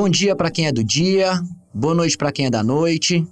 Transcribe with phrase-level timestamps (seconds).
[0.00, 1.38] Bom dia para quem é do dia,
[1.74, 3.22] boa noite para quem é da noite.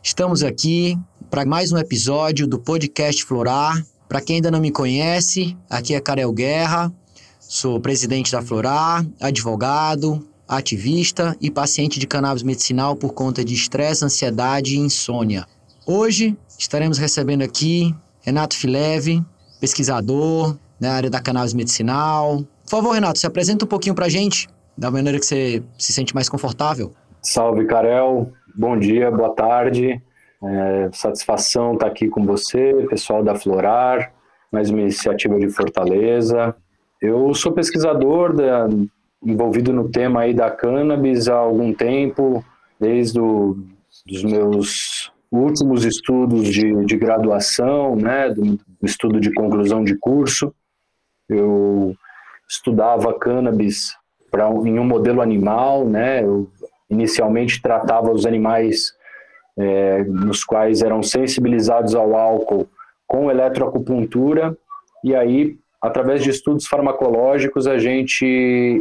[0.00, 0.96] Estamos aqui
[1.28, 3.84] para mais um episódio do podcast Florar.
[4.08, 6.92] Para quem ainda não me conhece, aqui é Karel Guerra,
[7.40, 14.04] sou presidente da Florar, advogado, ativista e paciente de cannabis medicinal por conta de estresse,
[14.04, 15.44] ansiedade e insônia.
[15.84, 19.20] Hoje estaremos recebendo aqui Renato Fileve,
[19.60, 22.46] pesquisador na área da cannabis medicinal.
[22.62, 26.14] Por favor, Renato, se apresenta um pouquinho para gente da maneira que você se sente
[26.14, 26.92] mais confortável.
[27.20, 28.32] Salve, Karel.
[28.54, 30.02] Bom dia, boa tarde.
[30.42, 34.12] É, satisfação estar aqui com você, pessoal da Florar,
[34.50, 36.54] mais uma iniciativa de Fortaleza.
[37.00, 38.68] Eu sou pesquisador da,
[39.24, 42.44] envolvido no tema aí da cannabis há algum tempo,
[42.78, 50.52] desde os meus últimos estudos de, de graduação, né, do estudo de conclusão de curso.
[51.28, 51.94] Eu
[52.48, 53.96] estudava cannabis
[54.32, 56.24] para em um modelo animal, né?
[56.24, 56.50] Eu
[56.90, 58.92] inicialmente tratava os animais
[59.56, 62.66] é, nos quais eram sensibilizados ao álcool
[63.06, 64.56] com eletroacupuntura
[65.04, 68.24] e aí através de estudos farmacológicos a gente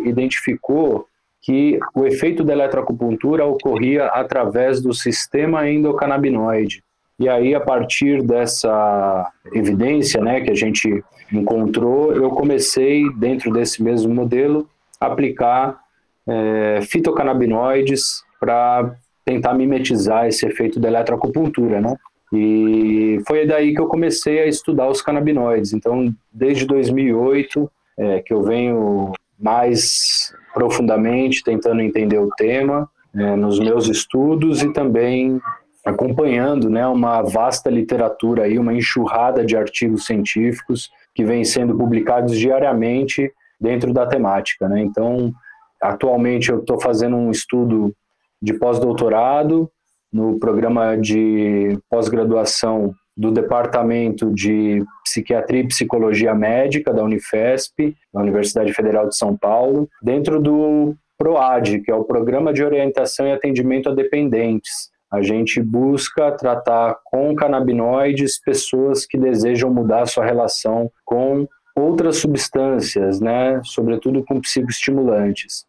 [0.06, 1.06] identificou
[1.42, 6.84] que o efeito da eletroacupuntura ocorria através do sistema endocannabinoide.
[7.18, 13.82] E aí, a partir dessa evidência né, que a gente encontrou, eu comecei, dentro desse
[13.82, 14.68] mesmo modelo,
[15.02, 15.80] aplicar
[16.28, 21.96] é, fitocannabinoides para tentar mimetizar esse efeito da eletroacupuntura, né?
[22.34, 25.74] E foi daí que eu comecei a estudar os canabinoides.
[25.74, 33.60] Então, desde 2008, é, que eu venho mais profundamente tentando entender o tema é, nos
[33.60, 35.42] meus estudos e também
[35.84, 42.38] acompanhando né, uma vasta literatura, aí, uma enxurrada de artigos científicos que vem sendo publicados
[42.38, 44.68] diariamente dentro da temática.
[44.68, 44.82] Né?
[44.82, 45.32] Então,
[45.82, 47.94] atualmente eu estou fazendo um estudo
[48.42, 49.70] de pós-doutorado
[50.12, 58.74] no programa de pós-graduação do Departamento de Psiquiatria e Psicologia Médica da Unifesp, da Universidade
[58.74, 63.90] Federal de São Paulo, dentro do PROAD, que é o Programa de Orientação e Atendimento
[63.90, 64.90] a Dependentes.
[65.12, 71.46] A gente busca tratar com canabinoides pessoas que desejam mudar sua relação com
[71.82, 75.66] outras substâncias, né, sobretudo com psicoestimulantes.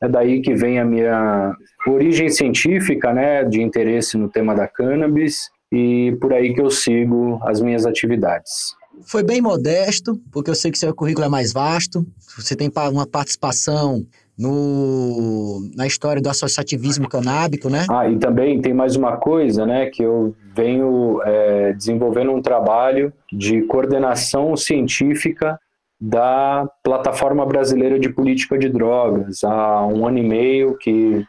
[0.00, 1.54] É daí que vem a minha
[1.86, 7.40] origem científica, né, de interesse no tema da cannabis e por aí que eu sigo
[7.44, 8.74] as minhas atividades.
[9.06, 12.06] Foi bem modesto, porque eu sei que seu currículo é mais vasto.
[12.36, 14.04] Você tem uma participação
[14.38, 17.86] no, na história do associativismo canábico, né?
[17.90, 23.12] Ah, e também tem mais uma coisa, né, que eu venho é, desenvolvendo um trabalho
[23.32, 25.58] de coordenação científica
[26.00, 29.44] da Plataforma Brasileira de Política de Drogas.
[29.44, 31.24] Há um ano e meio que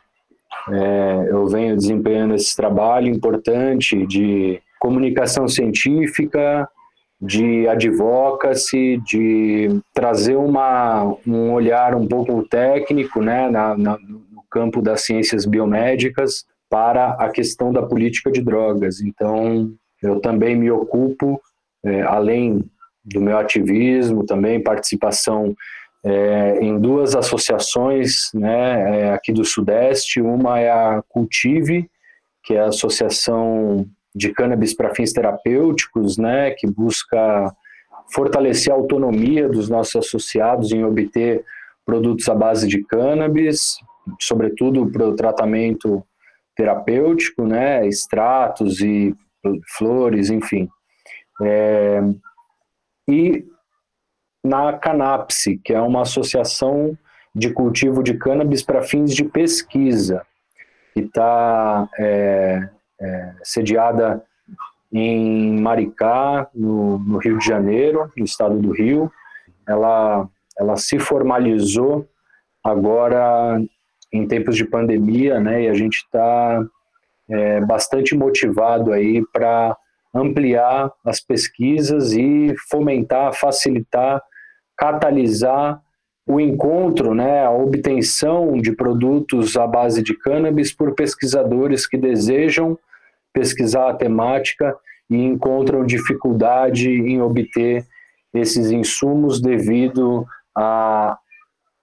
[0.71, 6.67] é, eu venho desempenhando esse trabalho importante de comunicação científica,
[7.23, 14.81] de advocacy, de trazer uma, um olhar um pouco técnico né, na, na, no campo
[14.81, 18.99] das ciências biomédicas para a questão da política de drogas.
[18.99, 21.39] Então, eu também me ocupo,
[21.85, 22.69] é, além
[23.05, 25.55] do meu ativismo, também participação
[26.03, 30.19] é, em duas associações né, é, aqui do Sudeste.
[30.19, 31.89] Uma é a Cultive,
[32.43, 37.53] que é a Associação de cannabis para fins terapêuticos, né, que busca
[38.13, 41.43] fortalecer a autonomia dos nossos associados em obter
[41.85, 43.77] produtos à base de cannabis,
[44.19, 46.03] sobretudo para o tratamento
[46.55, 49.15] terapêutico, né, extratos e
[49.77, 50.69] flores, enfim.
[51.41, 52.01] É,
[53.07, 53.45] e
[54.43, 56.97] na Canapse, que é uma associação
[57.33, 60.25] de cultivo de cannabis para fins de pesquisa,
[60.93, 62.69] que está é,
[63.03, 64.23] é, sediada
[64.91, 69.11] em Maricá, no, no, Rio de Janeiro, no estado do Rio.
[69.67, 70.27] Ela,
[70.57, 72.07] ela se formalizou
[72.63, 73.59] agora
[74.11, 75.63] em tempos de pandemia, né?
[75.63, 76.63] E a gente está
[77.29, 79.75] é, bastante motivado aí para
[80.13, 84.21] ampliar as pesquisas e fomentar, facilitar,
[84.77, 85.81] catalisar
[86.25, 92.77] o encontro, né, a obtenção de produtos à base de cannabis por pesquisadores que desejam
[93.33, 94.75] pesquisar a temática
[95.09, 97.85] e encontram dificuldade em obter
[98.33, 100.25] esses insumos devido
[100.55, 101.17] à,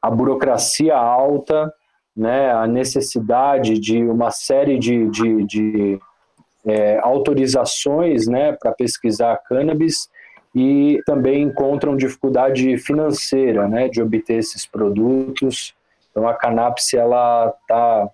[0.01, 1.73] à burocracia alta,
[2.17, 6.01] né, a necessidade de uma série de, de, de
[6.67, 10.09] é, autorizações né, para pesquisar cannabis
[10.55, 15.75] e também encontram dificuldade financeira né, de obter esses produtos.
[16.11, 18.11] Então a Canapse ela está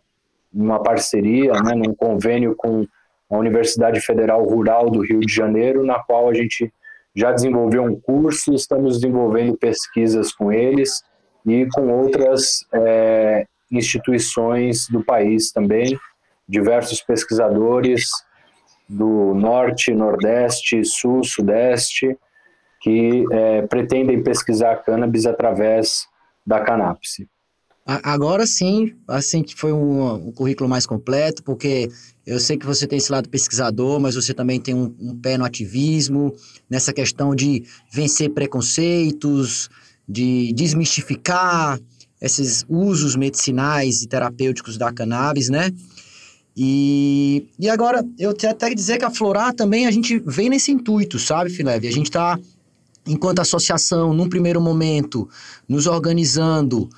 [0.53, 2.87] numa parceria, né, num convênio com
[3.31, 6.73] a Universidade Federal Rural do Rio de Janeiro, na qual a gente
[7.15, 11.03] já desenvolveu um curso, estamos desenvolvendo pesquisas com eles
[11.47, 15.99] e com outras é, instituições do país também,
[16.49, 18.11] diversos pesquisadores
[18.89, 22.17] do norte, nordeste, sul, sudeste,
[22.81, 26.07] que é, pretendem pesquisar cannabis através
[26.47, 27.29] da Canapse.
[27.87, 31.89] Agora sim, assim que foi um, um, currículo mais completo, porque
[32.27, 35.39] eu sei que você tem esse lado pesquisador, mas você também tem um, um pé
[35.39, 36.35] no ativismo,
[36.69, 37.63] nessa questão de
[37.93, 39.71] vencer preconceitos,
[40.09, 41.79] de desmistificar
[42.21, 45.71] esses usos medicinais e terapêuticos da cannabis, né?
[46.57, 50.49] E, e agora, eu tenho até que dizer que a Florar também a gente vem
[50.49, 51.87] nesse intuito, sabe, Fileve?
[51.87, 52.37] A gente está,
[53.07, 55.29] enquanto associação, num primeiro momento,
[55.69, 56.89] nos organizando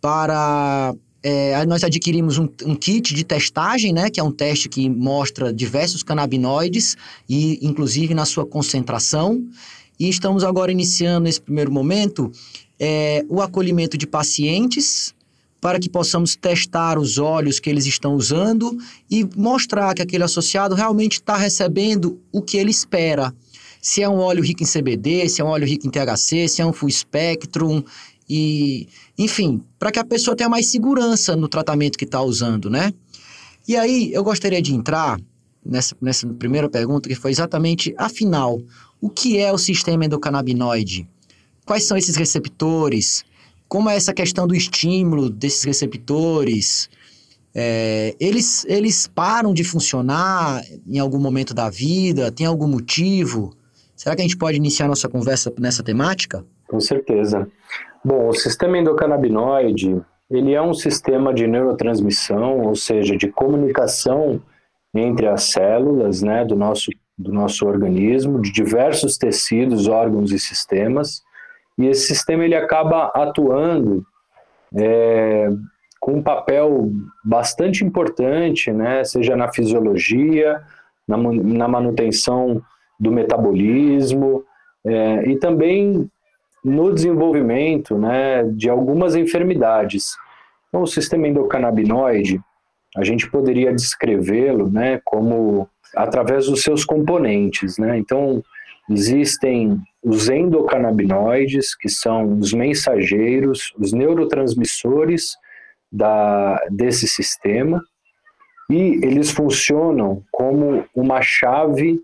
[0.00, 0.94] para.
[1.22, 5.52] É, nós adquirimos um, um, kit de testagem, né, que é um teste que mostra
[5.52, 6.96] diversos canabinoides
[7.28, 9.46] e, inclusive, na sua concentração.
[9.98, 12.32] E estamos agora iniciando, nesse primeiro momento,
[12.78, 15.14] é, o acolhimento de pacientes
[15.60, 18.76] para que possamos testar os óleos que eles estão usando
[19.10, 23.34] e mostrar que aquele associado realmente está recebendo o que ele espera.
[23.82, 26.62] Se é um óleo rico em CBD, se é um óleo rico em THC, se
[26.62, 27.82] é um full spectrum
[28.30, 28.88] e,
[29.18, 32.94] enfim, para que a pessoa tenha mais segurança no tratamento que está usando, né?
[33.66, 35.20] E aí eu gostaria de entrar
[35.64, 38.62] nessa, nessa primeira pergunta que foi exatamente, afinal,
[39.00, 41.08] o que é o sistema endocannabinoide?
[41.66, 43.24] Quais são esses receptores?
[43.70, 46.90] como é essa questão do estímulo desses receptores,
[47.54, 52.32] é, eles, eles param de funcionar em algum momento da vida?
[52.32, 53.54] Tem algum motivo?
[53.94, 56.44] Será que a gente pode iniciar nossa conversa nessa temática?
[56.66, 57.46] Com certeza.
[58.02, 60.00] Bom, o sistema endocannabinoide,
[60.30, 64.40] ele é um sistema de neurotransmissão, ou seja, de comunicação
[64.94, 71.22] entre as células né, do, nosso, do nosso organismo, de diversos tecidos, órgãos e sistemas,
[71.76, 74.04] e esse sistema ele acaba atuando
[74.74, 75.48] é,
[76.00, 76.90] com um papel
[77.22, 80.62] bastante importante, né, seja na fisiologia,
[81.06, 82.62] na, na manutenção
[82.98, 84.42] do metabolismo
[84.84, 86.10] é, e também
[86.64, 90.14] no desenvolvimento né, de algumas enfermidades.
[90.68, 92.40] Então, o sistema endocannabinoide,
[92.96, 97.78] a gente poderia descrevê-lo né, como através dos seus componentes.
[97.78, 97.98] Né?
[97.98, 98.42] Então,
[98.88, 105.36] existem os endocannabinoides, que são os mensageiros, os neurotransmissores
[105.92, 107.82] da, desse sistema,
[108.70, 112.00] e eles funcionam como uma chave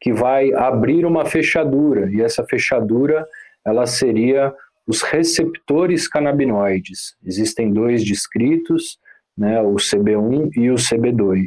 [0.00, 3.26] que vai abrir uma fechadura, e essa fechadura
[3.66, 4.54] ela seria
[4.86, 7.16] os receptores canabinoides.
[7.24, 8.98] Existem dois descritos,
[9.36, 11.46] né, o CB1 e o CB2.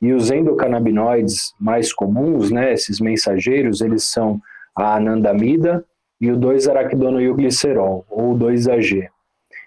[0.00, 4.40] E os endocannabinoides mais comuns, né, esses mensageiros, eles são
[4.76, 5.84] a anandamida
[6.20, 9.08] e o 2-araquidonoilglicerol, ou 2-AG.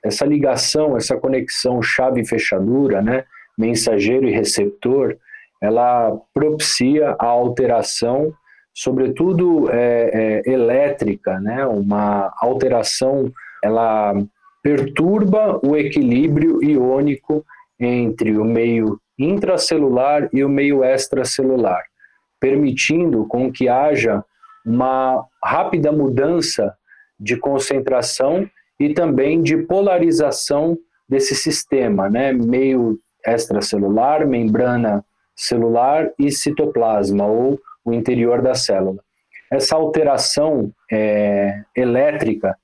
[0.03, 3.25] Essa ligação, essa conexão chave-fechadura, né,
[3.57, 5.17] mensageiro e receptor,
[5.61, 8.33] ela propicia a alteração,
[8.77, 13.31] sobretudo é, é, elétrica, né, uma alteração,
[13.63, 14.13] ela
[14.61, 17.43] perturba o equilíbrio iônico
[17.79, 21.81] entre o meio intracelular e o meio extracelular,
[22.39, 24.23] permitindo com que haja
[24.63, 26.71] uma rápida mudança
[27.19, 28.47] de concentração
[28.79, 30.77] e também de polarização
[31.09, 32.31] desse sistema, né?
[32.31, 35.03] meio extracelular, membrana
[35.35, 39.01] celular e citoplasma, ou o interior da célula.
[39.51, 42.55] Essa alteração é, elétrica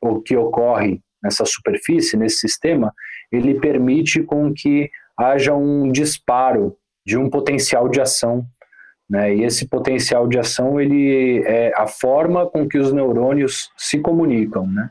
[0.00, 2.92] o que ocorre nessa superfície, nesse sistema,
[3.30, 6.76] ele permite com que haja um disparo
[7.06, 8.46] de um potencial de ação
[9.12, 9.34] né?
[9.34, 14.66] E esse potencial de ação ele é a forma com que os neurônios se comunicam.
[14.66, 14.90] Né?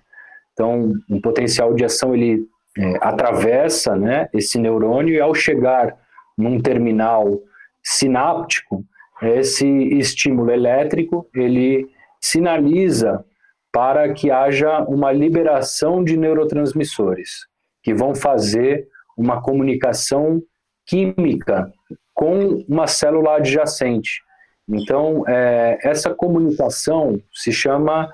[0.54, 2.46] Então, um potencial de ação ele
[2.78, 5.98] é, atravessa né, esse neurônio e ao chegar
[6.38, 7.42] num terminal
[7.84, 8.86] sináptico,
[9.22, 11.88] esse estímulo elétrico ele
[12.20, 13.24] sinaliza
[13.72, 17.48] para que haja uma liberação de neurotransmissores
[17.82, 18.88] que vão fazer
[19.18, 20.42] uma comunicação
[20.86, 21.72] química
[22.14, 24.22] com uma célula adjacente.
[24.68, 28.12] Então, é, essa comunicação se chama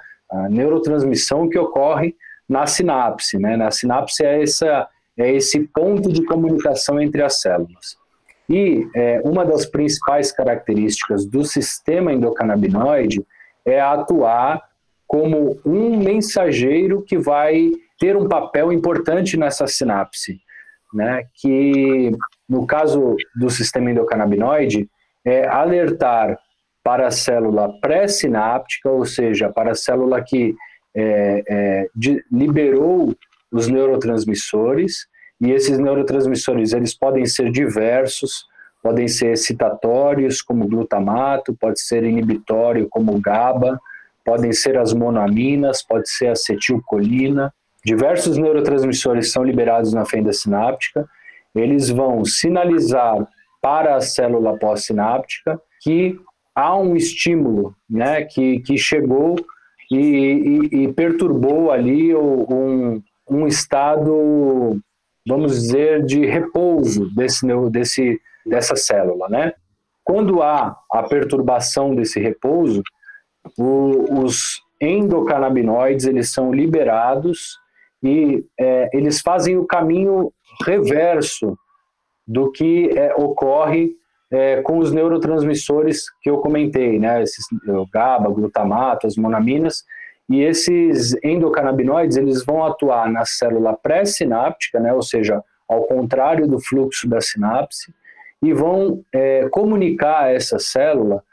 [0.49, 2.15] neurotransmissão que ocorre
[2.47, 3.37] na sinapse.
[3.37, 3.57] Né?
[3.57, 4.87] Na sinapse é, essa,
[5.17, 7.97] é esse ponto de comunicação entre as células.
[8.49, 13.25] E é, uma das principais características do sistema endocannabinoide
[13.65, 14.61] é atuar
[15.05, 20.39] como um mensageiro que vai ter um papel importante nessa sinapse,
[20.93, 21.23] né?
[21.41, 22.11] Que
[22.47, 24.89] no caso do sistema endocannabinoide
[25.25, 26.37] é alertar
[26.83, 30.55] para a célula pré-sináptica, ou seja, para a célula que
[30.95, 33.13] é, é, de, liberou
[33.51, 35.05] os neurotransmissores,
[35.39, 38.45] e esses neurotransmissores eles podem ser diversos,
[38.81, 43.79] podem ser excitatórios, como glutamato, pode ser inibitório, como GABA,
[44.25, 47.53] podem ser as monoaminas, pode ser acetilcolina.
[47.83, 51.07] Diversos neurotransmissores são liberados na fenda sináptica,
[51.55, 53.27] eles vão sinalizar
[53.61, 56.19] para a célula pós-sináptica que
[56.53, 59.35] há um estímulo né, que, que chegou
[59.91, 59.97] e,
[60.71, 64.79] e, e perturbou ali um, um estado,
[65.27, 69.27] vamos dizer, de repouso desse, desse, dessa célula.
[69.29, 69.53] Né?
[70.03, 72.81] Quando há a perturbação desse repouso,
[73.57, 77.57] o, os endocannabinoides eles são liberados
[78.03, 80.31] e é, eles fazem o caminho
[80.65, 81.57] reverso
[82.25, 83.91] do que é, ocorre
[84.31, 87.23] é, com os neurotransmissores que eu comentei, né?
[87.23, 89.83] Esses, o GABA, glutamato, as monaminas,
[90.29, 94.93] e esses endocannabinoides eles vão atuar na célula pré-sináptica, né?
[94.93, 97.93] Ou seja, ao contrário do fluxo da sinapse,
[98.41, 101.23] e vão é, comunicar a essa célula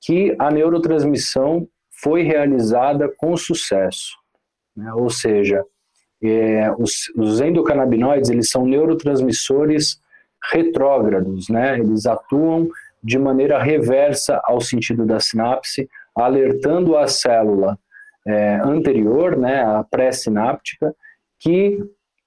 [0.00, 1.66] que a neurotransmissão
[2.02, 4.16] foi realizada com sucesso.
[4.76, 4.92] Né?
[4.94, 5.64] Ou seja,
[6.22, 10.00] é, os, os endocannabinoides eles são neurotransmissores
[10.52, 11.78] retrógrados, né?
[11.78, 12.68] Eles atuam
[13.02, 17.78] de maneira reversa ao sentido da sinapse, alertando a célula
[18.26, 20.94] é, anterior, né, a pré-sináptica,
[21.38, 21.78] que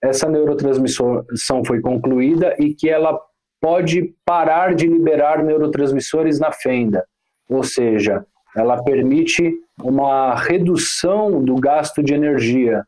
[0.01, 3.17] essa neurotransmissão foi concluída e que ela
[3.61, 7.05] pode parar de liberar neurotransmissores na fenda,
[7.49, 12.83] ou seja, ela permite uma redução do gasto de energia,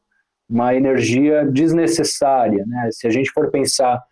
[0.49, 2.63] uma energia desnecessária.
[2.67, 2.89] Né?
[2.91, 4.03] Se a gente for pensar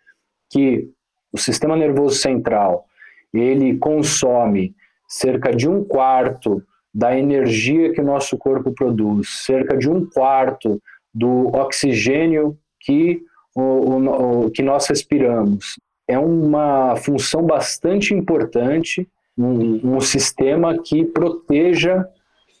[0.50, 0.88] que
[1.32, 2.86] o sistema nervoso central
[3.32, 4.74] ele consome
[5.08, 6.62] cerca de um quarto
[6.94, 10.80] da energia que o nosso corpo produz, cerca de um quarto
[11.12, 13.20] do oxigênio que,
[13.54, 15.78] o, o, o que nós respiramos.
[16.06, 22.06] É uma função bastante importante, um, um sistema que proteja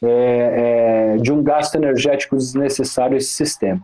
[0.02, 3.82] é, é, de um gasto energético desnecessário esse sistema.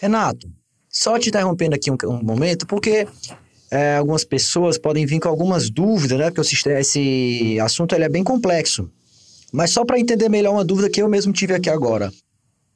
[0.00, 0.48] Renato,
[0.88, 3.06] só te interrompendo aqui um, um momento, porque
[3.70, 6.30] é, algumas pessoas podem vir com algumas dúvidas, né?
[6.30, 8.90] Porque esse assunto ele é bem complexo.
[9.52, 12.12] Mas só para entender melhor uma dúvida que eu mesmo tive aqui agora.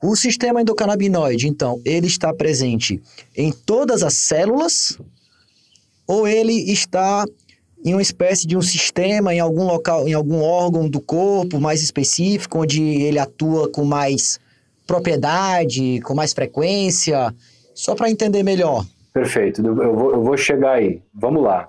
[0.02, 3.00] O sistema endocannabinoide, então, ele está presente
[3.36, 4.98] em todas as células
[6.06, 7.24] ou ele está
[7.84, 11.82] em uma espécie de um sistema, em algum local, em algum órgão do corpo mais
[11.82, 14.38] específico, onde ele atua com mais
[14.86, 17.34] propriedade, com mais frequência?
[17.74, 18.86] Só para entender melhor.
[19.12, 21.02] Perfeito, eu vou, eu vou chegar aí.
[21.12, 21.68] Vamos lá.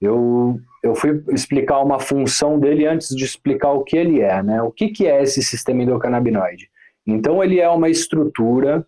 [0.00, 4.60] Eu, eu fui explicar uma função dele antes de explicar o que ele é, né?
[4.62, 6.68] O que, que é esse sistema endocannabinoide?
[7.06, 8.86] Então, ele é uma estrutura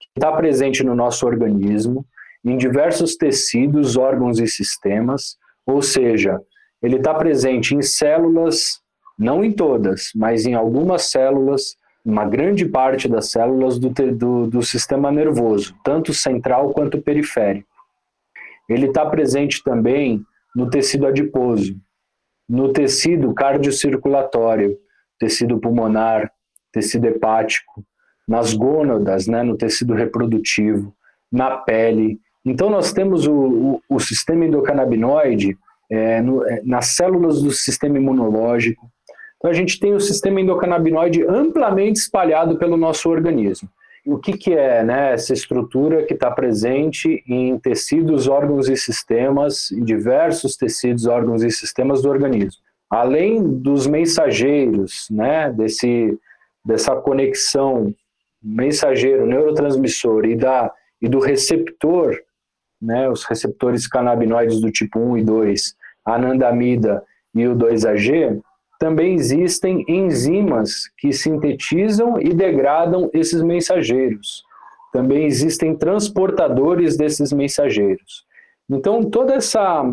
[0.00, 2.06] que está presente no nosso organismo,
[2.44, 5.36] em diversos tecidos, órgãos e sistemas,
[5.66, 6.40] ou seja,
[6.82, 8.80] ele está presente em células,
[9.18, 14.62] não em todas, mas em algumas células uma grande parte das células do, do, do
[14.62, 17.66] sistema nervoso, tanto central quanto periférico.
[18.68, 20.22] Ele está presente também
[20.54, 21.76] no tecido adiposo,
[22.48, 24.76] no tecido cardiocirculatório,
[25.18, 26.30] tecido pulmonar,
[26.72, 27.84] tecido hepático,
[28.26, 30.94] nas gônadas, né, no tecido reprodutivo,
[31.30, 32.18] na pele.
[32.44, 35.56] Então, nós temos o, o, o sistema endocannabinoide
[35.90, 38.90] é, no, é, nas células do sistema imunológico,
[39.44, 43.68] então a gente tem o sistema endocannabinoide amplamente espalhado pelo nosso organismo.
[44.06, 49.72] O que, que é né, essa estrutura que está presente em tecidos, órgãos e sistemas,
[49.72, 52.60] em diversos tecidos, órgãos e sistemas do organismo?
[52.90, 56.18] Além dos mensageiros, né, desse,
[56.64, 57.94] dessa conexão
[58.42, 60.70] mensageiro, neurotransmissor e, da,
[61.00, 62.14] e do receptor,
[62.80, 67.02] né, os receptores canabinoides do tipo 1 e 2, a anandamida
[67.34, 68.38] e o 2-AG,
[68.84, 74.44] também existem enzimas que sintetizam e degradam esses mensageiros.
[74.92, 78.26] Também existem transportadores desses mensageiros.
[78.70, 79.90] Então, toda essa,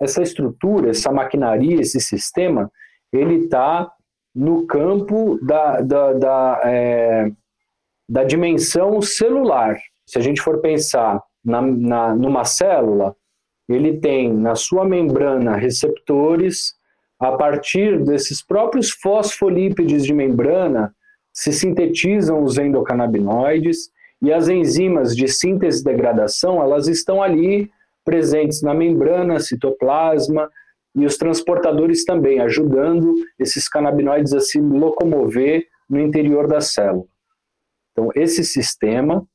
[0.00, 2.68] essa estrutura, essa maquinaria, esse sistema,
[3.12, 3.88] ele está
[4.34, 7.30] no campo da, da, da, é,
[8.08, 9.78] da dimensão celular.
[10.04, 13.14] Se a gente for pensar na, na, numa célula,
[13.68, 16.81] ele tem na sua membrana receptores
[17.22, 20.92] a partir desses próprios fosfolípides de membrana,
[21.32, 27.70] se sintetizam os endocannabinoides E as enzimas de síntese e degradação, elas estão ali
[28.04, 30.48] presentes na membrana, citoplasma
[30.94, 37.06] e os transportadores também, ajudando esses canabinoides a se locomover no interior da célula.
[37.90, 39.26] Então, esse sistema,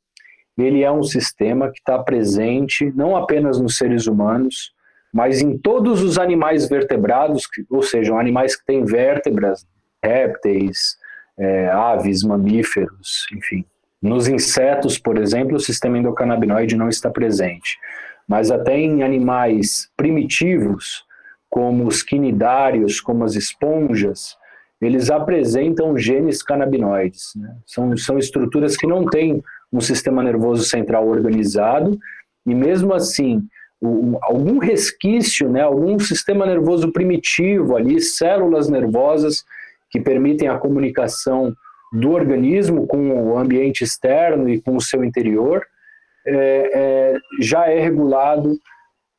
[0.57, 4.71] ele é um sistema que está presente não apenas nos seres humanos,
[5.13, 9.65] mas em todos os animais vertebrados, ou seja, animais que têm vértebras,
[10.03, 10.97] répteis,
[11.37, 13.65] é, aves, mamíferos, enfim.
[14.01, 17.77] Nos insetos, por exemplo, o sistema endocannabinoide não está presente.
[18.27, 21.05] Mas até em animais primitivos,
[21.49, 24.35] como os quinidários, como as esponjas,
[24.79, 27.31] eles apresentam genes canabinoides.
[27.35, 27.55] Né?
[27.65, 31.97] São, são estruturas que não têm um sistema nervoso central organizado,
[32.45, 33.41] e mesmo assim,
[34.23, 39.43] algum resquício, né, algum sistema nervoso primitivo ali, células nervosas
[39.89, 41.53] que permitem a comunicação
[41.93, 45.63] do organismo com o ambiente externo e com o seu interior,
[46.25, 48.57] é, é, já é regulado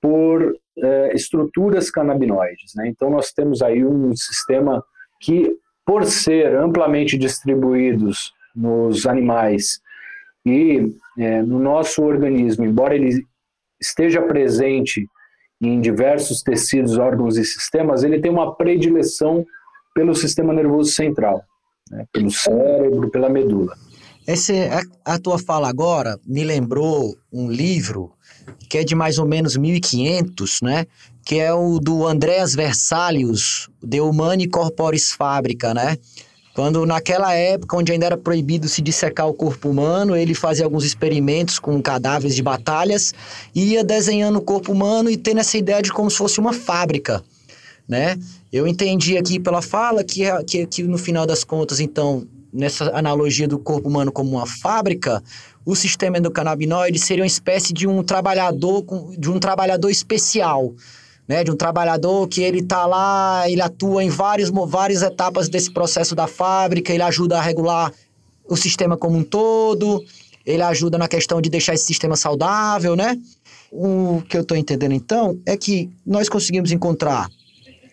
[0.00, 2.74] por é, estruturas canabinoides.
[2.76, 2.88] Né?
[2.88, 4.84] Então, nós temos aí um sistema
[5.20, 5.50] que,
[5.86, 9.80] por ser amplamente distribuídos nos animais
[10.44, 13.24] e é, no nosso organismo, embora ele
[13.80, 15.06] esteja presente
[15.60, 19.44] em diversos tecidos, órgãos e sistemas, ele tem uma predileção
[19.94, 21.42] pelo sistema nervoso central,
[21.90, 23.74] né, pelo cérebro, pela medula.
[24.26, 24.52] Essa,
[25.04, 28.12] a, a, tua fala agora me lembrou um livro
[28.68, 30.86] que é de mais ou menos 1500, né?
[31.24, 35.96] Que é o do Andreas Versalius, De Humani Corporis Fabrica, né?
[36.58, 40.84] Quando naquela época, onde ainda era proibido se dissecar o corpo humano, ele fazia alguns
[40.84, 43.14] experimentos com cadáveres de batalhas
[43.54, 47.22] ia desenhando o corpo humano e tendo essa ideia de como se fosse uma fábrica,
[47.88, 48.18] né?
[48.52, 53.46] Eu entendi aqui pela fala que, que, que no final das contas, então, nessa analogia
[53.46, 55.22] do corpo humano como uma fábrica,
[55.64, 58.84] o sistema endocannabinoide seria uma espécie de um trabalhador,
[59.16, 60.74] de um trabalhador especial,
[61.28, 65.70] né, de um trabalhador que ele está lá, ele atua em várias, várias etapas desse
[65.70, 67.92] processo da fábrica, ele ajuda a regular
[68.48, 70.02] o sistema como um todo,
[70.46, 73.18] ele ajuda na questão de deixar esse sistema saudável, né?
[73.70, 77.28] O que eu estou entendendo então é que nós conseguimos encontrar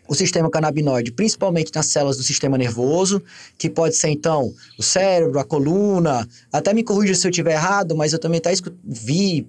[0.08, 3.22] o sistema canabinoide, principalmente nas células do sistema nervoso,
[3.58, 7.96] que pode ser então o cérebro, a coluna, até me corrija se eu estiver errado,
[7.96, 8.52] mas eu também tá,
[8.84, 9.46] vi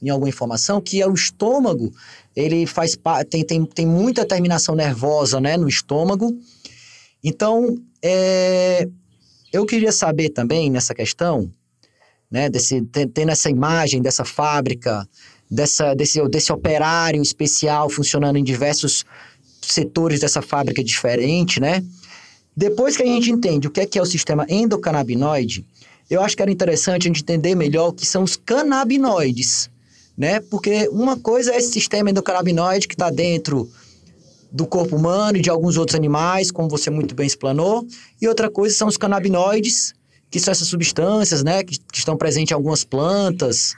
[0.00, 1.92] em alguma informação que é o estômago,
[2.38, 2.96] ele faz
[3.28, 6.38] tem, tem, tem muita terminação nervosa né, no estômago.
[7.22, 8.88] Então, é,
[9.52, 11.50] eu queria saber também nessa questão,
[12.30, 12.80] né, desse,
[13.12, 15.06] tendo essa imagem dessa fábrica,
[15.50, 19.04] dessa, desse, desse operário especial funcionando em diversos
[19.60, 21.84] setores dessa fábrica diferente, né?
[22.56, 25.66] Depois que a gente entende o que é, que é o sistema endocannabinoide,
[26.08, 29.68] eu acho que era interessante a gente entender melhor o que são os canabinoides
[30.18, 30.40] né?
[30.40, 33.70] Porque uma coisa é esse sistema endocannabinoide que está dentro
[34.50, 37.86] do corpo humano e de alguns outros animais, como você muito bem explanou,
[38.20, 39.94] e outra coisa são os canabinoides,
[40.28, 43.74] que são essas substâncias, né, que, que estão presentes em algumas plantas,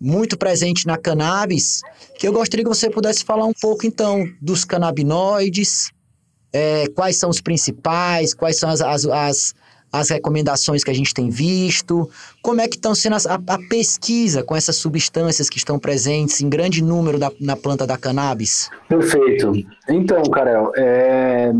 [0.00, 1.82] muito presente na cannabis,
[2.18, 5.90] que eu gostaria que você pudesse falar um pouco, então, dos canabinoides,
[6.52, 9.54] é, quais são os principais, quais são as, as, as
[9.92, 12.08] as recomendações que a gente tem visto?
[12.42, 16.48] Como é que estão sendo a, a pesquisa com essas substâncias que estão presentes em
[16.48, 18.70] grande número da, na planta da cannabis?
[18.88, 19.52] Perfeito.
[19.88, 21.50] Então, Karel, é...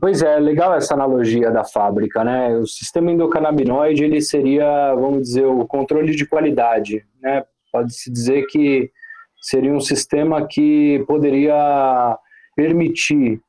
[0.00, 2.56] Pois é, legal essa analogia da fábrica, né?
[2.56, 7.44] O sistema endocannabinoide, ele seria, vamos dizer, o controle de qualidade, né?
[7.72, 8.90] Pode-se dizer que
[9.40, 12.16] seria um sistema que poderia
[12.54, 13.40] permitir,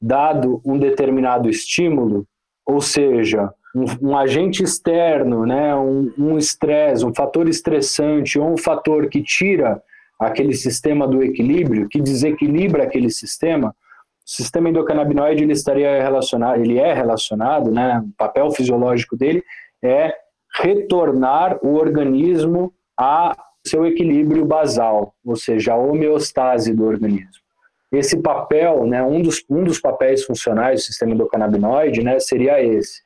[0.00, 2.26] dado um determinado estímulo,
[2.68, 8.58] ou seja, um, um agente externo, né, um estresse, um, um fator estressante ou um
[8.58, 9.82] fator que tira
[10.20, 16.78] aquele sistema do equilíbrio, que desequilibra aquele sistema, o sistema endocannabinoide ele estaria relacionado, ele
[16.78, 19.42] é relacionado, né, o papel fisiológico dele
[19.82, 20.12] é
[20.60, 23.34] retornar o organismo a
[23.66, 27.47] seu equilíbrio basal, ou seja, a homeostase do organismo
[27.90, 33.02] esse papel, né, um, dos, um dos papéis funcionais do sistema endocannabinoide né, seria esse.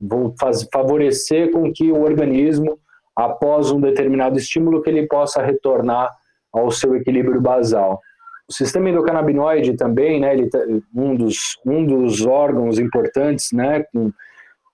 [0.00, 2.78] Vou faz, favorecer com que o organismo,
[3.14, 6.10] após um determinado estímulo, que ele possa retornar
[6.52, 8.00] ao seu equilíbrio basal.
[8.48, 10.58] O sistema endocannabinoide também, né, ele, tá,
[10.94, 14.12] um, dos, um dos órgãos importantes né, com,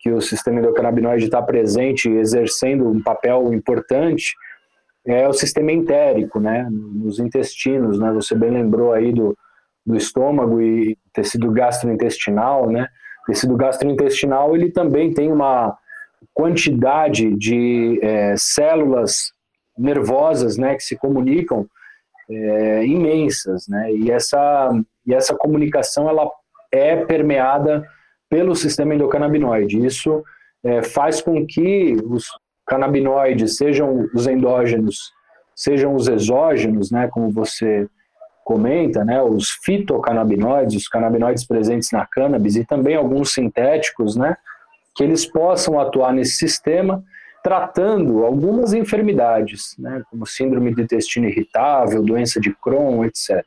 [0.01, 4.35] que o sistema endocannabinoide está presente, exercendo um papel importante,
[5.07, 9.37] é o sistema entérico, né, nos intestinos, né, você bem lembrou aí do,
[9.87, 12.89] do estômago e tecido gastrointestinal, né?
[13.23, 15.77] O tecido gastrointestinal ele também tem uma
[16.35, 19.33] quantidade de é, células
[19.79, 21.67] nervosas né, que se comunicam
[22.29, 23.93] é, imensas, né?
[23.93, 24.71] E essa,
[25.07, 26.29] e essa comunicação ela
[26.73, 27.87] é permeada
[28.29, 29.85] pelo sistema endocannabinoide.
[29.85, 30.25] Isso
[30.65, 32.27] é, faz com que os
[32.67, 35.13] canabinoides, sejam os endógenos,
[35.55, 37.89] sejam os exógenos, né, como você
[38.47, 44.37] comenta, né, os fitocannabinoides, os canabinoides presentes na cannabis e também alguns sintéticos, né,
[44.95, 47.03] que eles possam atuar nesse sistema
[47.43, 53.45] tratando algumas enfermidades, né, como síndrome de intestino irritável, doença de Crohn, etc.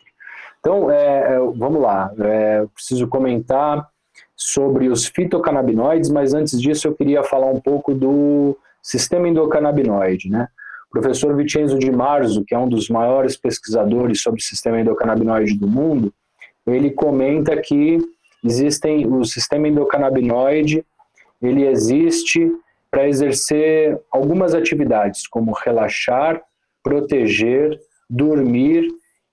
[0.59, 3.88] Então, é, é, vamos lá, é, preciso comentar
[4.35, 10.49] sobre os fitocannabinoides, mas antes disso eu queria falar um pouco do sistema endocannabinoide, né?
[10.89, 15.56] O professor Vincenzo Di Marzo, que é um dos maiores pesquisadores sobre o sistema endocannabinoide
[15.58, 16.12] do mundo,
[16.65, 17.99] ele comenta que
[18.43, 20.84] existem o sistema endocannabinoide,
[21.41, 22.52] ele existe
[22.89, 26.41] para exercer algumas atividades, como relaxar,
[26.84, 28.88] proteger, dormir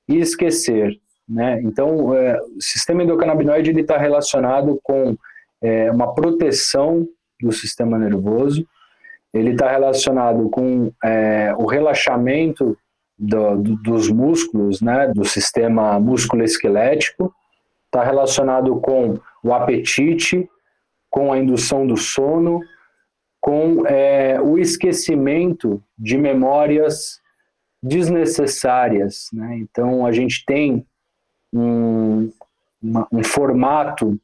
[0.07, 0.93] e esquecer.
[1.27, 1.61] Né?
[1.63, 5.17] Então, é, o sistema endocannabinoide está relacionado com
[5.63, 7.09] é, uma proteção
[7.41, 8.67] do sistema nervoso,
[9.39, 12.77] ele está relacionado com é, o relaxamento
[13.19, 17.33] do, do, dos músculos, né, do sistema músculo-esquelético,
[17.87, 20.49] está relacionado com o apetite,
[21.09, 22.61] com a indução do sono,
[23.41, 27.21] com é, o esquecimento de memórias
[27.83, 29.29] desnecessárias.
[29.33, 29.59] Né?
[29.59, 30.85] Então, a gente tem
[31.53, 32.31] um,
[32.83, 34.19] uma, um formato,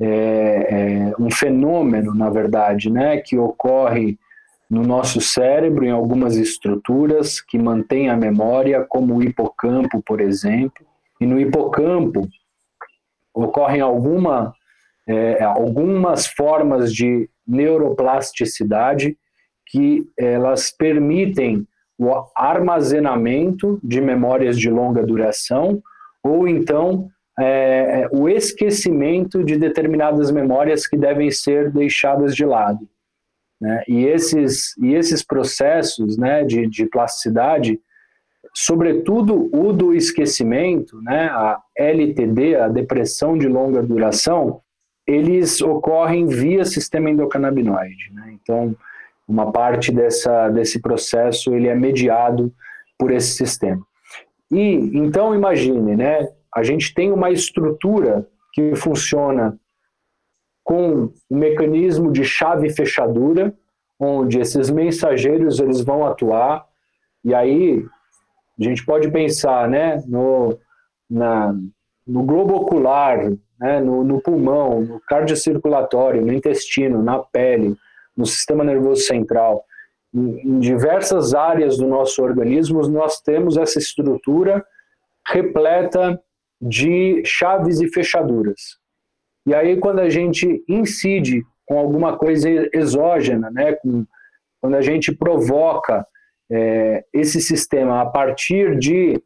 [0.00, 4.18] é, é, um fenômeno, na verdade, né, que ocorre
[4.72, 10.86] no nosso cérebro, em algumas estruturas que mantém a memória, como o hipocampo, por exemplo.
[11.20, 12.26] E no hipocampo
[13.34, 14.54] ocorrem alguma,
[15.06, 19.18] é, algumas formas de neuroplasticidade
[19.66, 21.66] que elas permitem
[21.98, 25.82] o armazenamento de memórias de longa duração
[26.24, 32.88] ou então é, é, o esquecimento de determinadas memórias que devem ser deixadas de lado.
[33.62, 33.84] Né?
[33.86, 37.78] E, esses, e esses processos né, de, de plasticidade,
[38.52, 44.60] sobretudo o do esquecimento, né, a LTD, a depressão de longa duração,
[45.06, 48.12] eles ocorrem via sistema endocannabinoide.
[48.12, 48.36] Né?
[48.42, 48.74] Então,
[49.28, 52.52] uma parte dessa, desse processo ele é mediado
[52.98, 53.80] por esse sistema.
[54.50, 56.28] E então imagine, né?
[56.54, 59.56] A gente tem uma estrutura que funciona
[60.62, 63.54] com um mecanismo de chave fechadura,
[63.98, 66.64] onde esses mensageiros eles vão atuar.
[67.24, 67.84] E aí
[68.58, 70.58] a gente pode pensar, né, no,
[71.08, 71.54] na,
[72.06, 77.76] no globo ocular, né, no, no pulmão, no cardiocirculatório, no intestino, na pele,
[78.16, 79.64] no sistema nervoso central.
[80.14, 84.64] Em, em diversas áreas do nosso organismo, nós temos essa estrutura
[85.26, 86.20] repleta
[86.60, 88.81] de chaves e fechaduras.
[89.46, 94.04] E aí, quando a gente incide com alguma coisa exógena, né, com,
[94.60, 96.06] quando a gente provoca
[96.50, 99.20] é, esse sistema a partir de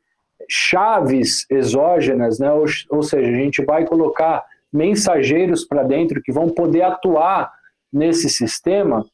[0.48, 2.52] chaves exógenas, né?
[2.52, 7.52] ou, ou seja, a gente vai colocar mensageiros para dentro que vão poder atuar
[7.92, 9.04] nesse sistema,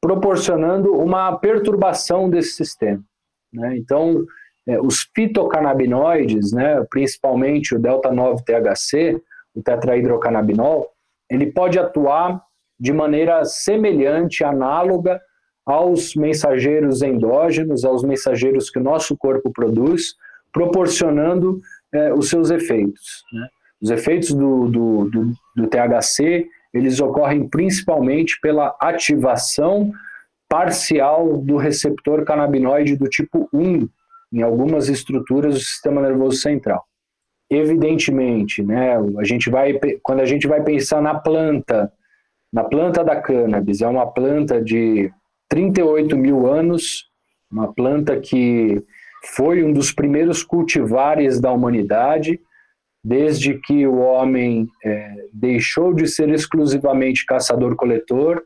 [0.00, 3.02] proporcionando uma perturbação desse sistema.
[3.52, 3.76] Né?
[3.76, 4.24] Então,
[4.66, 9.20] é, os fitocannabinoides, né, principalmente o delta-9-THC,
[9.54, 10.88] o tetrahidrocannabinol,
[11.30, 12.42] ele pode atuar
[12.78, 15.20] de maneira semelhante, análoga
[15.64, 20.14] aos mensageiros endógenos, aos mensageiros que o nosso corpo produz,
[20.52, 21.60] proporcionando
[21.94, 23.22] é, os seus efeitos.
[23.32, 23.48] Né?
[23.80, 29.92] Os efeitos do, do, do, do THC, eles ocorrem principalmente pela ativação
[30.48, 33.88] parcial do receptor canabinoide do tipo 1
[34.32, 36.84] em algumas estruturas do sistema nervoso central.
[37.54, 41.92] Evidentemente, né, a gente vai, quando a gente vai pensar na planta,
[42.50, 45.12] na planta da cannabis, é uma planta de
[45.50, 47.10] 38 mil anos,
[47.50, 48.82] uma planta que
[49.34, 52.40] foi um dos primeiros cultivares da humanidade,
[53.04, 58.42] desde que o homem é, deixou de ser exclusivamente caçador-coletor,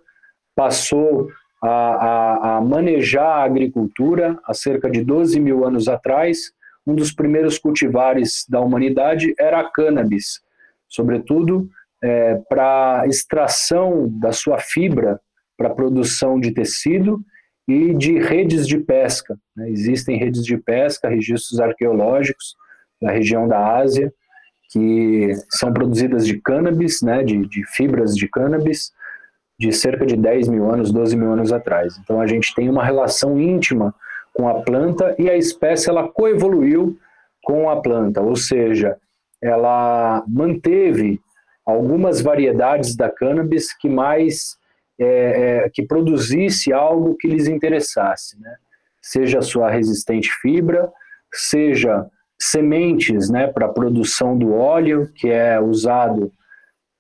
[0.56, 1.28] passou
[1.62, 6.50] a, a, a, manejar a agricultura há cerca de 12 mil anos atrás.
[6.86, 10.40] Um dos primeiros cultivares da humanidade era a cannabis,
[10.88, 11.68] sobretudo
[12.02, 15.20] é, para extração da sua fibra
[15.56, 17.20] para produção de tecido
[17.66, 19.36] e de redes de pesca.
[19.56, 19.70] Né?
[19.70, 22.54] Existem redes de pesca, registros arqueológicos
[23.00, 24.12] da região da Ásia,
[24.70, 27.22] que são produzidas de cannabis, né?
[27.22, 28.92] de, de fibras de cannabis,
[29.58, 31.98] de cerca de 10 mil anos, 12 mil anos atrás.
[31.98, 33.94] Então a gente tem uma relação íntima
[34.36, 36.98] com a planta e a espécie ela coevoluiu
[37.42, 38.96] com a planta, ou seja,
[39.42, 41.20] ela manteve
[41.64, 44.56] algumas variedades da cannabis que mais
[44.98, 48.56] é, é, que produzisse algo que lhes interessasse, né?
[49.02, 50.90] seja sua resistente fibra,
[51.32, 52.06] seja
[52.40, 56.32] sementes né, para a produção do óleo, que é usado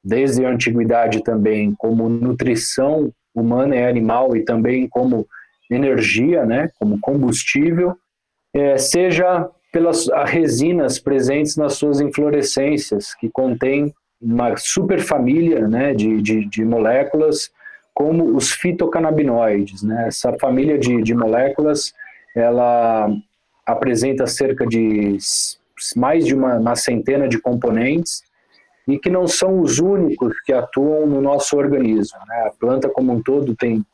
[0.04, 5.26] desde a antiguidade também como nutrição humana e animal e também como
[5.70, 7.96] energia, né, como combustível,
[8.54, 16.48] é, seja pelas resinas presentes nas suas inflorescências, que contém uma superfamília né, de, de,
[16.48, 17.50] de moléculas
[17.92, 19.82] como os fitocannabinoides.
[19.82, 20.06] Né?
[20.08, 21.92] Essa família de, de moléculas
[22.34, 23.10] ela
[23.64, 25.16] apresenta cerca de
[25.94, 28.22] mais de uma, uma centena de componentes
[28.86, 32.18] e que não são os únicos que atuam no nosso organismo.
[32.28, 32.46] Né?
[32.46, 33.84] A planta como um todo tem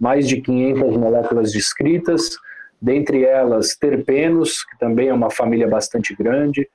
[0.00, 2.30] mais de 500 moléculas descritas,
[2.80, 6.66] dentre elas terpenos, que também é uma família bastante grande,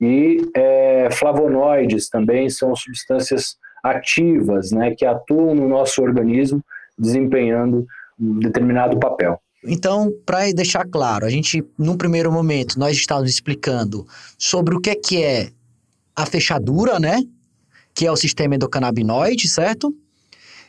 [0.00, 6.64] e é, flavonoides também são substâncias ativas, né, que atuam no nosso organismo
[6.98, 7.86] desempenhando
[8.18, 9.38] um determinado papel.
[9.64, 14.06] Então, para deixar claro, a gente, num primeiro momento, nós estávamos explicando
[14.36, 15.50] sobre o que é que é
[16.16, 17.22] a fechadura, né?
[17.94, 19.94] Que é o sistema endocannabinoide, certo?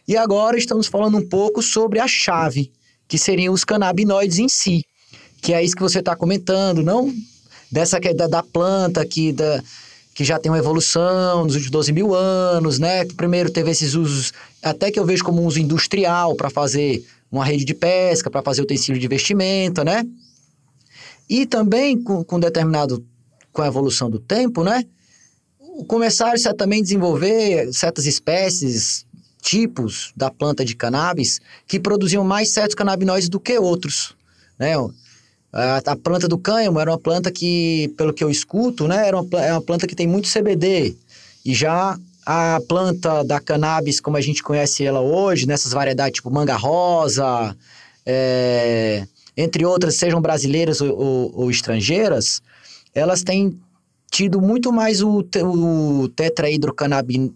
[0.07, 2.71] E agora estamos falando um pouco sobre a chave,
[3.07, 4.83] que seriam os canabinoides em si,
[5.41, 7.13] que é isso que você está comentando, não
[7.73, 9.61] dessa é da, da planta que da
[10.13, 13.03] que já tem uma evolução nos últimos 12 mil anos, né?
[13.17, 17.43] Primeiro teve esses usos, até que eu vejo como um uso industrial para fazer uma
[17.43, 20.05] rede de pesca, para fazer utensílio de vestimenta, né?
[21.27, 23.03] E também com, com determinado,
[23.51, 24.85] com a evolução do tempo, né?
[25.87, 29.07] Começaram-se a também desenvolver certas espécies,
[29.43, 34.15] tipos da planta de cannabis que produziam mais certos canabinoides do que outros,
[34.57, 34.73] né?
[35.51, 39.19] A, a, planta do cânhamo era uma planta que, pelo que eu escuto, né, era
[39.19, 40.95] uma, é uma planta que tem muito CBD.
[41.45, 46.31] E já a planta da cannabis, como a gente conhece ela hoje, nessas variedades tipo
[46.31, 47.55] manga rosa,
[48.03, 49.05] é,
[49.37, 52.41] entre outras, sejam brasileiras ou, ou, ou, estrangeiras,
[52.95, 53.59] elas têm
[54.09, 57.33] tido muito mais o, o tetrahidrocannabinol,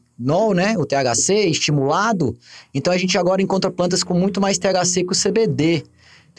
[0.54, 2.36] né, o THC, estimulado.
[2.74, 5.84] Então a gente agora encontra plantas com muito mais THC que o CBD,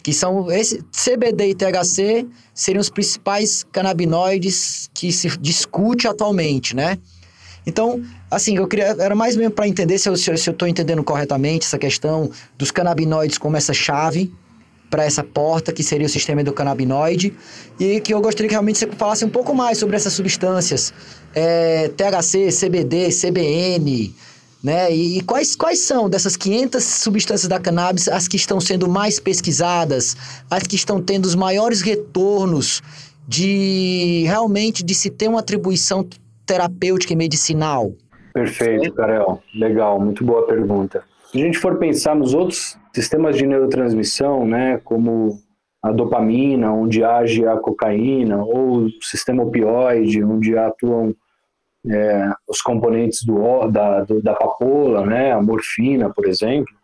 [0.03, 6.99] que são esse CBD e THC seriam os principais canabinoides que se discute atualmente, né?
[7.67, 8.97] Então, assim, eu queria.
[8.99, 12.71] Era mais mesmo para entender se eu estou se se entendendo corretamente essa questão dos
[12.71, 14.33] canabinoides como essa chave
[14.91, 17.35] para essa porta que seria o sistema do canabinoide
[17.79, 20.93] e que eu gostaria que realmente você falasse um pouco mais sobre essas substâncias
[21.35, 24.15] é, THC, CBD, CBN,
[24.63, 24.93] né?
[24.93, 29.21] E, e, quais, quais são dessas 500 substâncias da cannabis as que estão sendo mais
[29.21, 30.17] pesquisadas,
[30.51, 32.83] as que estão tendo os maiores retornos
[33.27, 36.09] de realmente de se ter uma atribuição
[36.45, 37.93] terapêutica e medicinal?
[38.33, 39.43] Perfeito, Karel.
[39.55, 41.05] Legal, muito boa pergunta.
[41.31, 45.39] Se a gente for pensar nos outros sistemas de neurotransmissão, né, como
[45.81, 51.15] a dopamina, onde age a cocaína, ou o sistema opioide, onde atuam
[51.89, 56.75] é, os componentes do, da, do, da papoula, né, a morfina, por exemplo,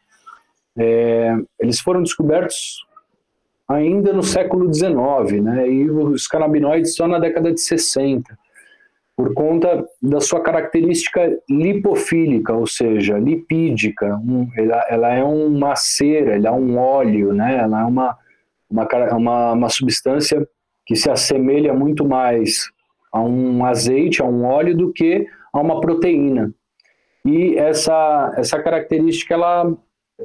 [0.79, 2.85] é, eles foram descobertos
[3.69, 8.39] ainda no século XIX, né, e os canabinoides só na década de 60
[9.17, 14.17] por conta da sua característica lipofílica, ou seja, lipídica.
[14.17, 17.59] Um, ela, ela, é uma cera, ela é um óleo, né?
[17.59, 18.19] ela é uma,
[18.69, 20.47] uma, uma, uma substância
[20.85, 22.71] que se assemelha muito mais
[23.13, 26.53] a um azeite, a um óleo, do que a uma proteína.
[27.25, 29.73] E essa, essa característica ela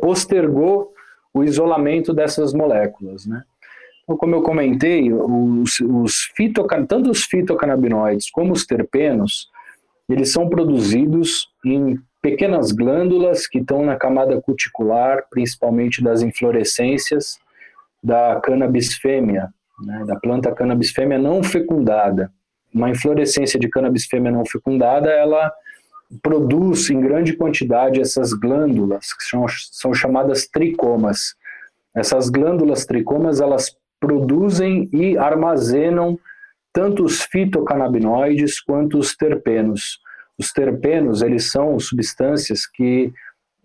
[0.02, 0.92] postergou
[1.34, 3.28] o isolamento dessas moléculas.
[3.28, 3.44] Né?
[4.10, 9.48] Então, como eu comentei, os, os fitocan, tanto os fitocannabinoides como os terpenos,
[10.10, 17.38] eles são produzidos em pequenas glândulas que estão na camada cuticular, principalmente das inflorescências
[18.04, 22.32] da cannabis fêmea, né, da planta cannabis fêmea não fecundada.
[22.74, 25.52] Uma inflorescência de cannabis fêmea não fecundada, ela
[26.24, 31.36] produz em grande quantidade essas glândulas, que são, são chamadas tricomas.
[31.96, 36.18] Essas glândulas tricomas, elas produzem e armazenam
[36.72, 40.00] tanto os fitocannabinoides quanto os terpenos.
[40.38, 43.12] Os terpenos, eles são substâncias que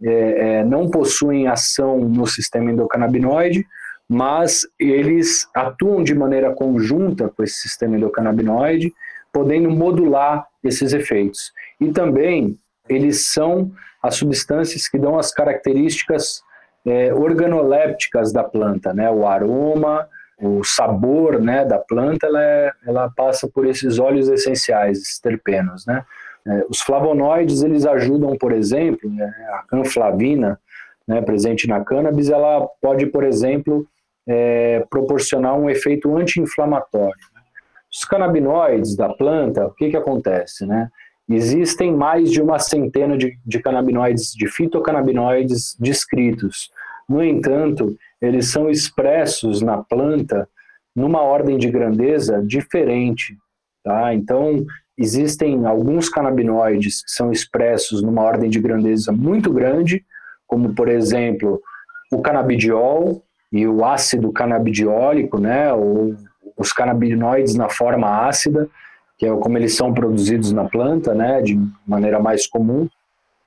[0.03, 3.65] é, é, não possuem ação no sistema endocannabinoide,
[4.09, 8.93] mas eles atuam de maneira conjunta com esse sistema endocannabinoide,
[9.33, 11.53] podendo modular esses efeitos.
[11.81, 16.43] E também eles são as substâncias que dão as características
[16.87, 19.11] é, organolépticas da planta, né?
[19.11, 20.07] O aroma,
[20.41, 25.87] o sabor, né, da planta, ela, é, ela passa por esses óleos essenciais, esses terpenos,
[25.87, 26.05] né?
[26.47, 30.61] É, os flavonoides, eles ajudam, por exemplo, né, a canflavina,
[31.07, 33.87] né, presente na cannabis, ela pode, por exemplo,
[34.27, 37.35] é, proporcionar um efeito anti-inflamatório.
[37.93, 40.67] Os canabinoides da planta, o que, que acontece?
[40.67, 40.91] Né?
[41.29, 46.71] Existem mais de uma centena de, de canabinoides, de fitocannabinoides descritos.
[47.09, 50.49] No entanto, eles são expressos na planta
[50.95, 53.37] numa ordem de grandeza diferente.
[53.83, 54.15] Tá?
[54.15, 54.65] Então,
[54.97, 60.05] existem alguns canabinoides que são expressos numa ordem de grandeza muito grande,
[60.47, 61.61] como, por exemplo,
[62.13, 66.15] o canabidiol e o ácido canabidiólico, né, ou
[66.57, 68.69] os canabinoides na forma ácida,
[69.19, 72.89] que é como eles são produzidos na planta, né, de maneira mais comum,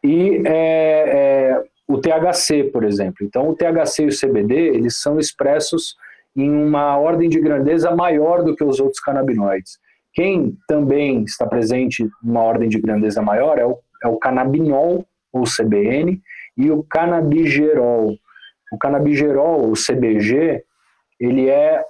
[0.04, 3.26] e é, é, o THC, por exemplo.
[3.26, 5.96] Então, o THC e o CBD, eles são expressos
[6.36, 9.80] em uma ordem de grandeza maior do que os outros canabinoides.
[10.14, 15.06] Quem também está presente em uma ordem de grandeza maior é o, é o canabinol,
[15.32, 16.22] ou CBN,
[16.58, 18.16] e o canabigerol.
[18.72, 20.64] O canabigerol, o CBG,
[21.20, 21.84] ele é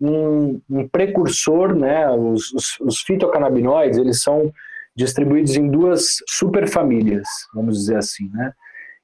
[0.00, 2.08] um, um precursor, né?
[2.10, 4.52] Os, os, os, fitocannabinoides, eles são
[4.96, 8.52] distribuídos em duas superfamílias, vamos dizer assim, né?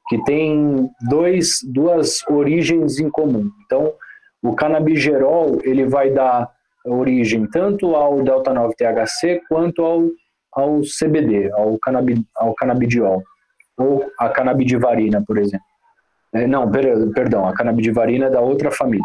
[0.09, 3.51] Que tem dois, duas origens em comum.
[3.65, 3.93] Então,
[4.43, 6.51] o canabigerol, ele vai dar
[6.85, 10.05] origem tanto ao delta 9 THC quanto ao,
[10.53, 13.23] ao CBD, ao, canab, ao canabidiol
[13.77, 15.67] ou a canabidivarina, por exemplo.
[16.35, 19.05] É, não, per, perdão, a canabidivarina é da outra família,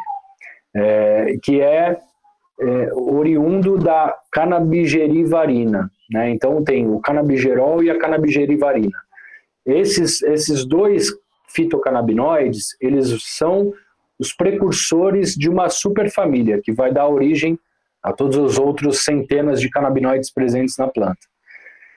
[0.75, 1.97] é, que é,
[2.59, 5.89] é, oriundo da canabigerivarina.
[6.11, 6.29] Né?
[6.29, 8.97] Então tem o canabigerol e a canabigerivarina.
[9.65, 11.09] Esses, esses dois
[11.49, 13.73] fitocannabinoides, eles são
[14.19, 17.57] os precursores de uma superfamília que vai dar origem
[18.03, 21.19] a todos os outros centenas de canabinoides presentes na planta.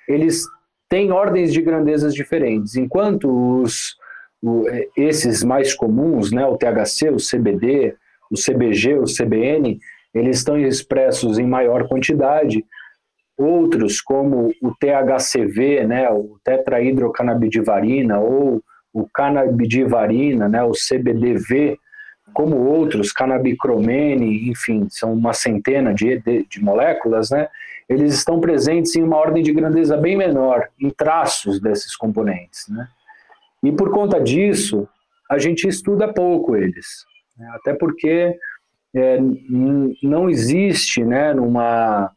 [0.08, 0.44] Eles
[0.88, 2.76] têm ordens de grandezas diferentes.
[2.76, 3.96] Enquanto os,
[4.42, 4.64] o,
[4.96, 7.96] esses mais comuns, né, o THC, o CBD,
[8.30, 9.78] o CBG, o CBN,
[10.14, 12.64] eles estão expressos em maior quantidade.
[13.36, 21.76] Outros, como o THCV, né, o tetrahidrocannabidivarina, ou o cannabidivarina, né, o CBDV,
[22.32, 27.48] como outros, cannabicromene, enfim, são uma centena de, de, de moléculas, né,
[27.88, 32.66] eles estão presentes em uma ordem de grandeza bem menor, em traços desses componentes.
[32.68, 32.88] Né?
[33.62, 34.88] E por conta disso,
[35.30, 37.04] a gente estuda pouco eles,
[37.36, 37.48] né?
[37.54, 38.36] até porque
[38.94, 39.18] é,
[40.02, 42.10] não existe né, numa,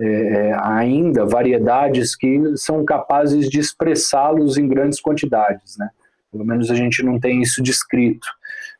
[0.00, 5.76] é, ainda variedades que são capazes de expressá-los em grandes quantidades.
[5.76, 5.88] Né?
[6.30, 8.26] Pelo menos a gente não tem isso descrito.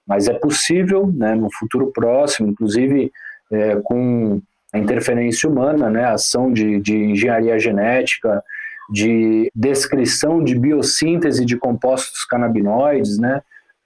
[0.07, 3.13] Mas é possível, né, no futuro próximo, inclusive
[3.53, 4.41] é, com
[4.73, 8.43] a interferência humana, né, a ação de, de engenharia genética,
[8.91, 13.43] de descrição de biossíntese de compostos canabinoides, né?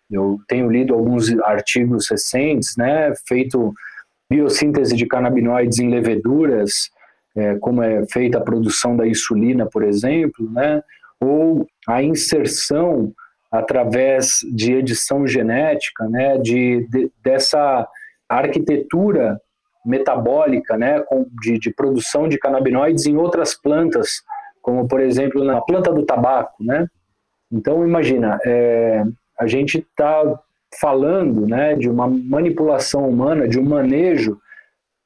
[0.09, 3.73] Eu tenho lido alguns artigos recentes, né, feito
[4.31, 6.90] biossíntese de canabinoides em leveduras,
[7.37, 10.83] é, como é feita a produção da insulina, por exemplo, né,
[11.21, 13.12] ou a inserção
[13.51, 17.87] através de edição genética, né, de, de dessa
[18.29, 19.40] arquitetura
[19.85, 21.03] metabólica, né,
[21.42, 24.23] de, de produção de canabinoides em outras plantas,
[24.61, 26.87] como por exemplo na planta do tabaco, né?
[27.51, 29.05] Então imagina, é,
[29.38, 30.23] a gente está
[30.81, 34.38] falando, né, de uma manipulação humana, de um manejo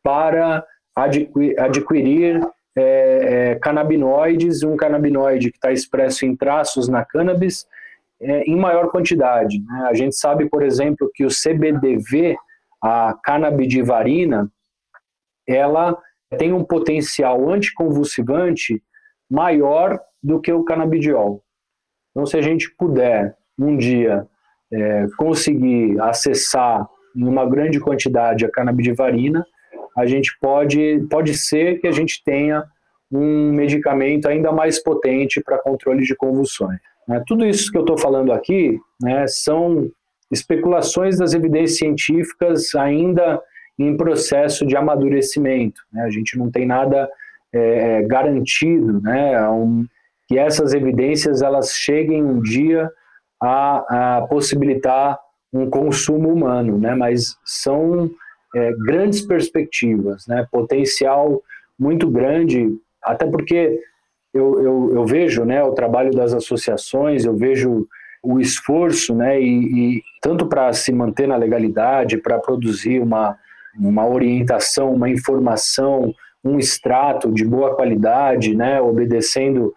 [0.03, 0.65] para
[0.97, 2.41] adquirir, adquirir
[2.77, 7.67] é, é, canabinoides, um canabinoide que está expresso em traços na cannabis
[8.21, 9.63] é, em maior quantidade.
[9.63, 9.87] Né?
[9.89, 12.37] A gente sabe, por exemplo, que o CBDV,
[12.83, 14.51] a canabidivarina,
[15.47, 15.97] ela
[16.39, 18.83] tem um potencial anticonvulsivante
[19.31, 21.43] maior do que o canabidiol.
[22.11, 24.27] Então, se a gente puder um dia
[24.73, 29.47] é, conseguir acessar em uma grande quantidade a canabidivarina,
[29.97, 32.65] a gente pode, pode ser que a gente tenha
[33.11, 36.79] um medicamento ainda mais potente para controle de convulsões.
[37.09, 37.23] Né?
[37.27, 39.89] Tudo isso que eu estou falando aqui né, são
[40.31, 43.41] especulações das evidências científicas ainda
[43.79, 45.81] em processo de amadurecimento.
[45.93, 46.03] Né?
[46.03, 47.09] A gente não tem nada
[47.53, 47.59] é,
[47.99, 49.49] é, garantido né?
[49.49, 49.87] Um,
[50.29, 52.91] que essas evidências elas cheguem um dia
[53.41, 55.19] a, a possibilitar
[55.53, 56.95] um consumo humano, né?
[56.97, 58.11] mas são
[58.57, 60.47] é, grandes perspectivas, né?
[60.51, 61.43] potencial
[61.79, 63.79] muito grande, até porque
[64.33, 67.87] eu, eu, eu vejo né, o trabalho das associações, eu vejo
[68.23, 73.37] o esforço, né, e, e tanto para se manter na legalidade, para produzir uma,
[73.79, 79.73] uma orientação, uma informação, um extrato de boa qualidade, né, obedecendo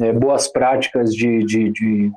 [0.00, 2.10] é, boas práticas de, de, de,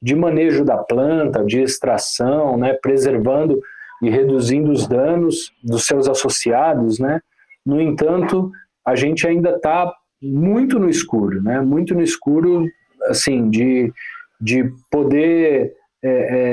[0.00, 3.60] de, manejo da planta, de extração, né, preservando
[4.02, 6.98] e reduzindo os danos dos seus associados.
[6.98, 7.20] Né.
[7.64, 8.50] No entanto,
[8.84, 9.90] a gente ainda está
[10.20, 12.66] muito no escuro, né, muito no escuro,
[13.08, 13.92] assim, de,
[14.40, 15.72] de poder
[16.02, 16.10] é,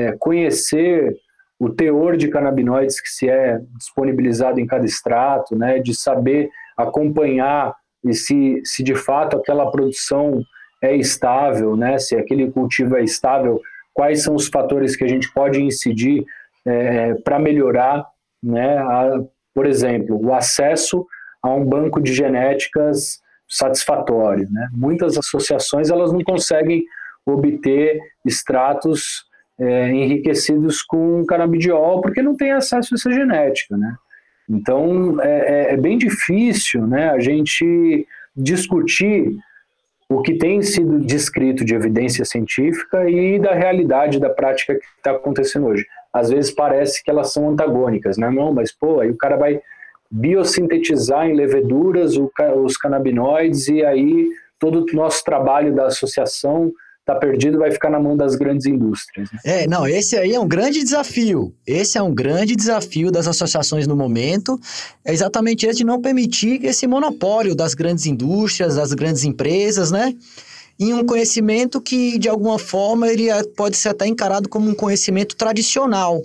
[0.07, 1.15] é, conhecer
[1.59, 7.75] o teor de canabinoides que se é disponibilizado em cada extrato, né, de saber acompanhar
[8.03, 10.41] e se, se de fato aquela produção
[10.81, 13.59] é estável, né, se aquele cultivo é estável,
[13.93, 16.23] quais são os fatores que a gente pode incidir
[16.65, 18.05] é, para melhorar,
[18.41, 19.19] né, a,
[19.53, 21.05] por exemplo, o acesso
[21.41, 24.47] a um banco de genéticas satisfatório.
[24.51, 24.69] Né?
[24.73, 26.83] Muitas associações elas não conseguem
[27.25, 29.25] obter extratos
[29.59, 33.95] é, enriquecidos com canabidiol porque não tem acesso a essa genética, né?
[34.49, 39.37] Então é, é, é bem difícil, né, a gente discutir
[40.09, 45.11] o que tem sido descrito de evidência científica e da realidade da prática que está
[45.11, 45.85] acontecendo hoje.
[46.13, 48.29] Às vezes parece que elas são antagônicas, né?
[48.29, 49.61] Não, mas pô, aí o cara vai
[50.09, 57.57] biosintetizar em leveduras os canabinoides e aí todo o nosso trabalho da associação está perdido
[57.57, 59.31] vai ficar na mão das grandes indústrias.
[59.31, 59.39] Né?
[59.43, 61.53] É, não, esse aí é um grande desafio.
[61.65, 64.59] Esse é um grande desafio das associações no momento.
[65.03, 70.13] É exatamente esse de não permitir esse monopólio das grandes indústrias, das grandes empresas, né?
[70.79, 74.73] Em um conhecimento que, de alguma forma, ele é, pode ser até encarado como um
[74.73, 76.23] conhecimento tradicional,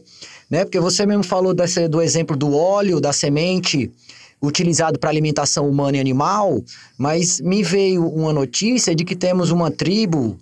[0.48, 0.64] né?
[0.64, 3.90] Porque você mesmo falou desse, do exemplo do óleo, da semente,
[4.40, 6.62] utilizado para alimentação humana e animal,
[6.96, 10.38] mas me veio uma notícia de que temos uma tribo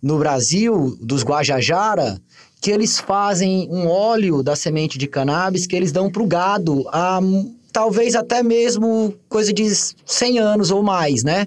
[0.00, 2.20] no Brasil, dos Guajajara,
[2.60, 6.84] que eles fazem um óleo da semente de cannabis que eles dão para o gado
[6.92, 7.20] há
[7.72, 9.68] talvez até mesmo coisa de
[10.04, 11.46] 100 anos ou mais, né?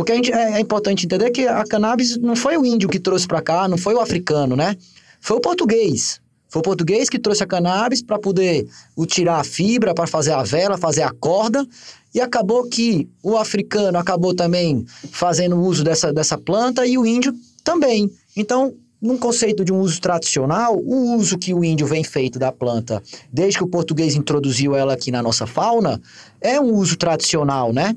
[0.00, 2.98] Porque a gente, é, é importante entender que a cannabis não foi o índio que
[2.98, 4.74] trouxe para cá, não foi o africano, né?
[5.20, 6.22] Foi o português.
[6.48, 8.66] Foi o português que trouxe a cannabis para poder
[9.06, 11.66] tirar a fibra, para fazer a vela, fazer a corda.
[12.14, 17.34] E acabou que o africano acabou também fazendo uso dessa, dessa planta e o índio
[17.62, 18.10] também.
[18.34, 18.72] Então,
[19.02, 23.02] num conceito de um uso tradicional, o uso que o índio vem feito da planta,
[23.30, 26.00] desde que o português introduziu ela aqui na nossa fauna,
[26.40, 27.94] é um uso tradicional, né?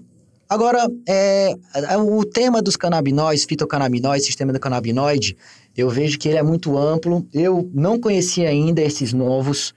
[0.50, 5.36] Agora, é, é o tema dos canabinóides, fitocannabinóides, sistema do canabinoide,
[5.76, 7.26] eu vejo que ele é muito amplo.
[7.34, 9.74] Eu não conhecia ainda esses novos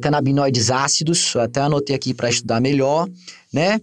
[0.00, 3.08] canabinoides ácidos, até anotei aqui para estudar melhor,
[3.52, 3.80] né?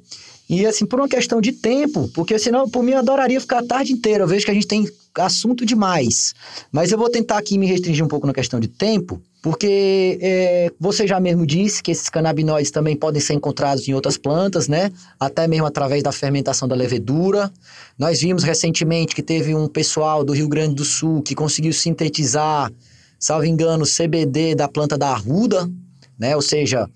[0.48, 3.66] E assim, por uma questão de tempo, porque senão, por mim, eu adoraria ficar a
[3.66, 4.24] tarde inteira.
[4.24, 6.34] Eu vejo que a gente tem assunto demais.
[6.72, 10.72] Mas eu vou tentar aqui me restringir um pouco na questão de tempo, porque é,
[10.80, 14.92] você já mesmo disse que esses canabinoides também podem ser encontrados em outras plantas, né?
[15.20, 17.54] Até mesmo através da fermentação da levedura.
[17.96, 22.72] Nós vimos recentemente que teve um pessoal do Rio Grande do Sul que conseguiu sintetizar,
[23.20, 25.70] salvo engano, CBD da planta da arruda,
[26.18, 26.36] né?
[26.36, 26.90] Ou seja,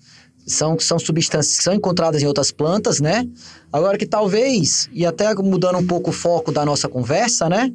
[0.44, 3.28] são, são substâncias que são encontradas em outras plantas, né?
[3.72, 7.72] Agora que talvez, e até mudando um pouco o foco da nossa conversa, né?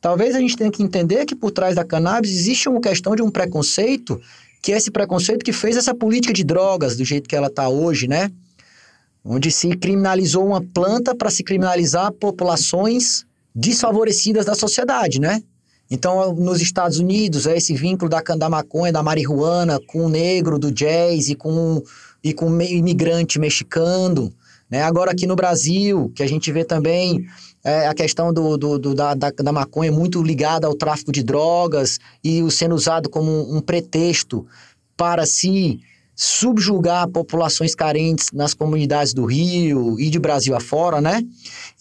[0.00, 3.22] Talvez a gente tenha que entender que por trás da cannabis existe uma questão de
[3.22, 4.20] um preconceito,
[4.62, 7.68] que é esse preconceito que fez essa política de drogas do jeito que ela está
[7.68, 8.30] hoje, né?
[9.24, 13.24] Onde se criminalizou uma planta para se criminalizar populações
[13.54, 15.42] desfavorecidas da sociedade, né?
[15.90, 20.58] Então, nos Estados Unidos, é esse vínculo da, da maconha, da marihuana, com o negro,
[20.58, 21.82] do jazz e com,
[22.22, 24.32] e com o imigrante mexicano.
[24.68, 24.82] Né?
[24.82, 27.24] Agora, aqui no Brasil, que a gente vê também
[27.66, 31.24] é, a questão do, do, do da, da, da, maconha muito ligada ao tráfico de
[31.24, 34.46] drogas e o sendo usado como um, um pretexto
[34.96, 35.80] para se
[36.14, 41.20] subjugar populações carentes nas comunidades do Rio e de Brasil afora, né?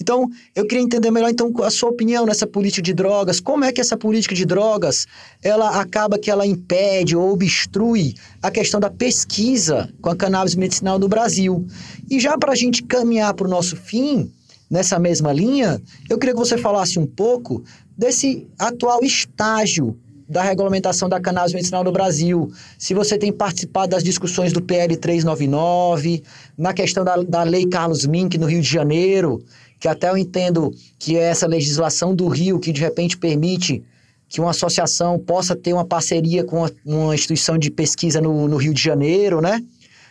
[0.01, 3.39] Então, eu queria entender melhor então a sua opinião nessa política de drogas.
[3.39, 5.05] Como é que essa política de drogas,
[5.41, 10.97] ela acaba que ela impede ou obstrui a questão da pesquisa com a cannabis medicinal
[10.97, 11.65] no Brasil?
[12.09, 14.33] E já para a gente caminhar para o nosso fim,
[14.69, 17.63] nessa mesma linha, eu queria que você falasse um pouco
[17.97, 19.97] desse atual estágio
[20.27, 24.97] da regulamentação da cannabis medicinal no Brasil, se você tem participado das discussões do PL
[24.97, 26.23] 399,
[26.57, 29.43] na questão da, da Lei Carlos Mink no Rio de Janeiro,
[29.79, 33.83] que até eu entendo que é essa legislação do Rio que de repente permite
[34.27, 38.73] que uma associação possa ter uma parceria com uma, instituição de pesquisa no, no, Rio
[38.73, 39.63] de Janeiro, né?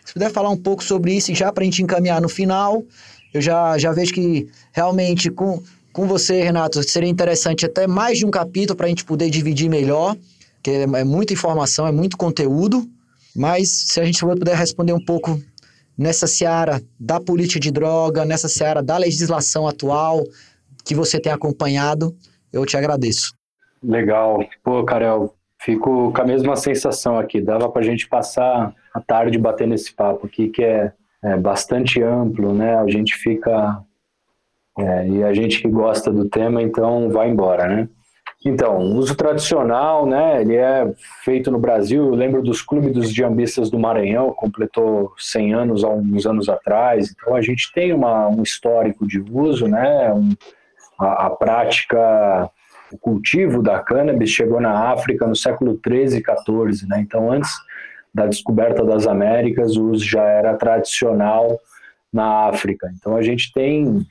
[0.05, 2.84] Se puder falar um pouco sobre isso, já para a gente encaminhar no final,
[3.35, 5.62] eu já, já vejo que realmente com
[5.95, 9.70] com você, Renato, seria interessante até mais de um capítulo para a gente poder dividir
[9.70, 10.16] melhor,
[10.61, 12.85] que é, é muita informação, é muito conteúdo,
[13.35, 15.41] mas se a gente puder responder um pouco
[15.97, 20.24] nessa seara da política de droga, nessa seara da legislação atual
[20.85, 22.12] que você tem acompanhado,
[22.53, 23.32] eu te agradeço.
[23.80, 24.41] Legal.
[24.64, 27.41] Pô, Karel, fico com a mesma sensação aqui.
[27.41, 30.93] Dava para a gente passar a tarde batendo esse papo aqui, que é,
[31.25, 32.77] é bastante amplo, né?
[32.77, 33.83] A gente fica.
[34.79, 37.89] É, e a gente que gosta do tema, então vai embora, né?
[38.45, 40.93] Então, uso tradicional, né, ele é
[41.25, 45.89] feito no Brasil, eu lembro dos clubes dos diambistas do Maranhão, completou 100 anos há
[45.89, 50.35] uns anos atrás, então a gente tem uma, um histórico de uso, né, um,
[51.01, 52.51] a, a, prática,
[52.93, 57.51] o cultivo da cannabis chegou na África no século 13 e 14, né, então antes
[58.15, 61.59] da descoberta das Américas, o uso já era tradicional
[62.12, 64.07] na África, então a gente tem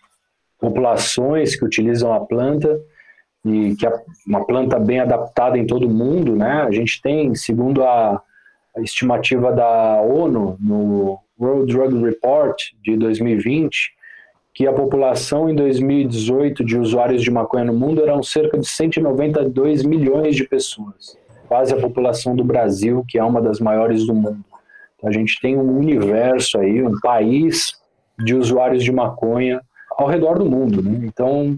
[0.60, 2.80] populações que utilizam a planta,
[3.46, 3.92] e que é
[4.26, 6.64] uma planta bem adaptada em todo o mundo, né?
[6.64, 8.22] A gente tem, segundo a,
[8.78, 13.94] estimativa da ONU no World Drug Report de 2020,
[14.54, 19.84] que a população em 2018 de usuários de maconha no mundo eram cerca de 192
[19.84, 21.18] milhões de pessoas,
[21.54, 24.44] quase a população do Brasil, que é uma das maiores do mundo.
[25.04, 27.80] A gente tem um universo aí, um país
[28.18, 31.02] de usuários de maconha ao redor do mundo, né?
[31.04, 31.56] Então,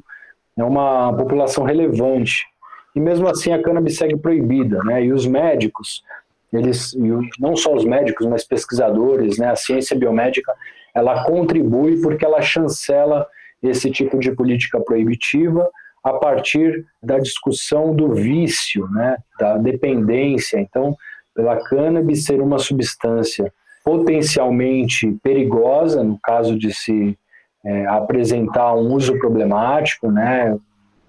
[0.58, 2.46] é uma população relevante.
[2.93, 5.02] E mesmo assim a cannabis segue proibida, né?
[5.02, 6.04] E os médicos,
[6.52, 6.93] eles,
[7.39, 9.48] não só os médicos, mas pesquisadores, né?
[9.48, 10.54] A ciência biomédica,
[10.93, 13.26] ela contribui porque ela chancela
[13.64, 15.72] esse tipo de política proibitiva
[16.06, 19.18] a partir da discussão do vício, né?
[19.39, 20.60] Da dependência.
[20.60, 20.95] Então,
[21.34, 23.51] pela cannabis ser uma substância
[23.84, 27.18] potencialmente perigosa, no caso de se
[27.66, 30.58] é, apresentar um uso problemático, né,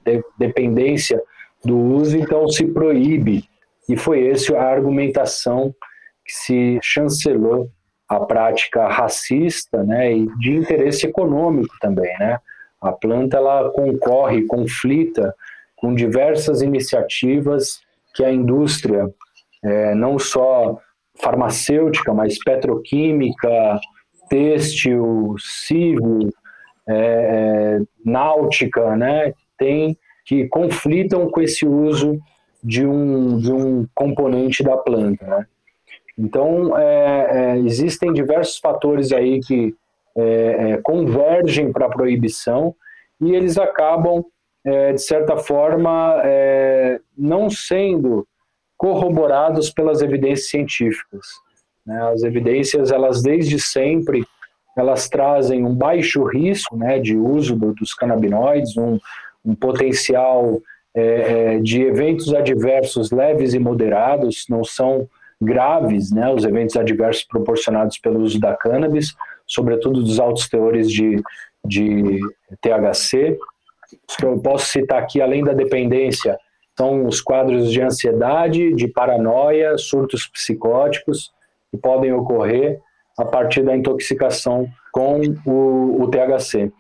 [0.05, 1.22] de, dependência
[1.64, 3.44] do uso, então se proíbe.
[3.88, 5.74] E foi essa a argumentação
[6.24, 7.70] que se chancelou
[8.09, 12.38] a prática racista, né, e de interesse econômico também, né.
[12.80, 15.34] A planta ela concorre, conflita
[15.76, 17.80] com diversas iniciativas
[18.14, 19.08] que a indústria,
[19.62, 20.78] é, não só
[21.20, 23.80] farmacêutica, mas petroquímica,
[24.28, 26.30] têxtil, civil,
[26.88, 32.18] é, é, náutica, né, tem que conflitam com esse uso
[32.62, 35.24] de um, de um componente da planta.
[35.24, 35.46] Né?
[36.18, 39.74] Então, é, é existem diversos fatores aí que
[40.16, 42.74] é, é, convergem para a proibição
[43.20, 44.24] e eles acabam,
[44.64, 46.20] de certa forma,
[47.16, 48.26] não sendo
[48.76, 51.26] corroborados pelas evidências científicas.
[51.86, 51.98] Né?
[52.12, 54.26] As evidências, elas desde sempre
[54.76, 58.98] elas trazem um baixo risco né, de uso do, dos canabinoides, um,
[59.42, 60.60] um potencial
[60.94, 65.08] é, é, de eventos adversos leves e moderados, não são
[65.40, 69.14] graves né, os eventos adversos proporcionados pelo uso da cannabis,
[69.47, 71.22] sobretudo dos altos teores de,
[71.64, 72.20] de
[72.61, 73.38] THC.
[74.22, 76.38] Eu posso citar aqui, além da dependência,
[76.76, 81.32] são os quadros de ansiedade, de paranoia, surtos psicóticos
[81.70, 82.80] que podem ocorrer
[83.18, 86.70] a partir da intoxicação com o, o THC.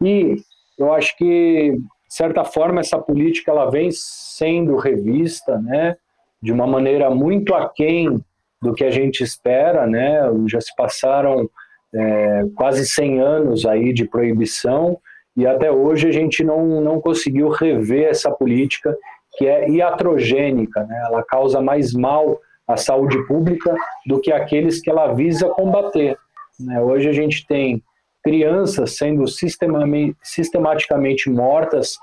[0.00, 0.36] E
[0.78, 5.96] eu acho que, de certa forma, essa política ela vem sendo revista, né,
[6.40, 8.18] de uma maneira muito aquém
[8.62, 11.48] do que a gente espera, né, já se passaram
[11.94, 14.98] é, quase 100 anos aí de proibição
[15.36, 18.96] e até hoje a gente não, não conseguiu rever essa política
[19.36, 23.74] que é iatrogênica, né, ela causa mais mal a saúde pública
[24.06, 26.18] do que aqueles que ela visa combater.
[26.60, 26.80] Né?
[26.82, 27.82] Hoje a gente tem
[28.22, 31.96] crianças sendo sistematicamente mortas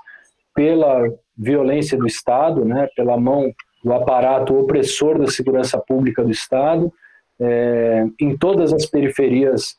[0.54, 1.02] pela
[1.36, 2.88] violência do Estado, né?
[2.96, 3.52] pela mão
[3.84, 6.92] do aparato opressor da segurança pública do Estado,
[7.40, 9.76] é, em todas as periferias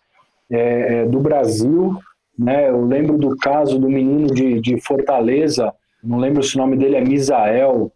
[0.49, 1.97] é, é do Brasil.
[2.37, 2.69] Né?
[2.69, 6.95] Eu lembro do caso do menino de, de Fortaleza, não lembro se o nome dele
[6.95, 7.91] é Misael,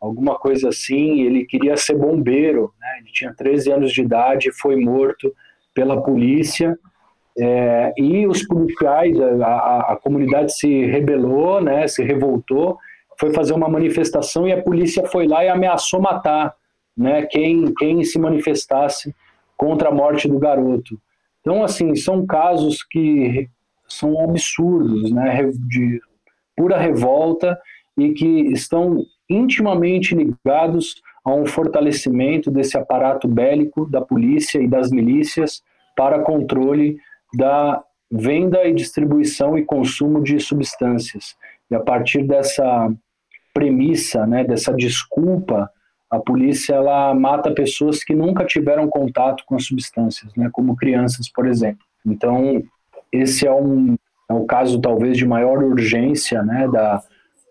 [0.00, 1.22] alguma coisa assim.
[1.22, 2.86] Ele queria ser bombeiro, né?
[3.00, 5.34] ele tinha 13 anos de idade, foi morto
[5.74, 6.78] pela polícia.
[7.38, 12.76] É, e os policiais, a, a, a, comunidade se rebelou, né, se revoltou,
[13.18, 16.54] foi fazer uma manifestação e a polícia foi lá e ameaçou matar
[17.00, 19.14] né, quem, quem se manifestasse
[19.56, 21.00] contra a morte do garoto.
[21.40, 23.48] Então, assim, são casos que
[23.88, 25.98] são absurdos, né, de
[26.54, 27.58] pura revolta
[27.96, 34.90] e que estão intimamente ligados a um fortalecimento desse aparato bélico da polícia e das
[34.90, 35.62] milícias
[35.96, 36.98] para controle
[37.34, 41.34] da venda e distribuição e consumo de substâncias.
[41.70, 42.92] E a partir dessa
[43.54, 45.70] premissa, né, dessa desculpa,
[46.10, 51.30] a polícia ela mata pessoas que nunca tiveram contato com as substâncias, né, como crianças,
[51.30, 51.84] por exemplo.
[52.04, 52.62] Então,
[53.12, 53.96] esse é um
[54.28, 57.02] é o caso talvez de maior urgência, né, da,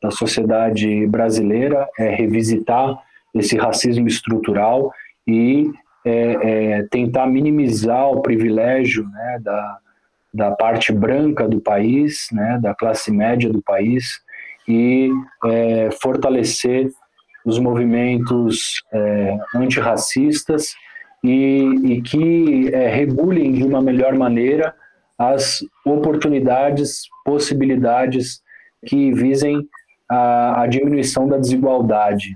[0.01, 2.97] da sociedade brasileira, é revisitar
[3.35, 4.89] esse racismo estrutural
[5.27, 5.69] e
[6.05, 9.77] é, é, tentar minimizar o privilégio né, da,
[10.33, 14.21] da parte branca do país, né, da classe média do país,
[14.65, 15.11] e
[15.45, 16.89] é, fortalecer
[17.45, 20.73] os movimentos é, antirracistas
[21.23, 24.73] e, e que é, regulem de uma melhor maneira
[25.17, 28.41] as oportunidades, possibilidades
[28.85, 29.67] que visem
[30.09, 32.35] a, a diminuição da desigualdade.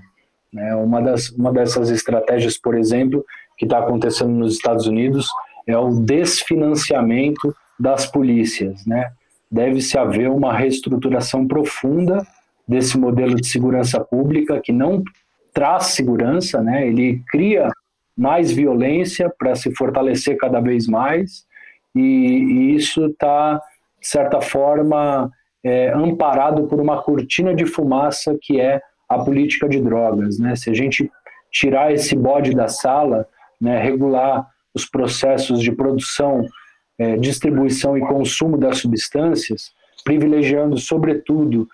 [0.52, 0.74] Né?
[0.76, 3.24] Uma, das, uma dessas estratégias, por exemplo,
[3.58, 5.26] que está acontecendo nos Estados Unidos
[5.66, 8.84] é o desfinanciamento das polícias.
[8.86, 9.10] Né?
[9.50, 12.24] Deve-se haver uma reestruturação profunda
[12.66, 15.02] desse modelo de segurança pública que não
[15.52, 16.86] traz segurança, né?
[16.86, 17.70] ele cria
[18.16, 21.44] mais violência para se fortalecer cada vez mais,
[21.94, 23.60] e, e isso está,
[24.00, 25.30] de certa forma,
[25.62, 30.38] é, amparado por uma cortina de fumaça que é a política de drogas.
[30.38, 30.56] Né?
[30.56, 31.10] Se a gente
[31.50, 33.26] tirar esse bode da sala,
[33.60, 36.44] né, regular os processos de produção,
[36.98, 39.72] é, distribuição e consumo das substâncias,
[40.04, 41.68] privilegiando, sobretudo,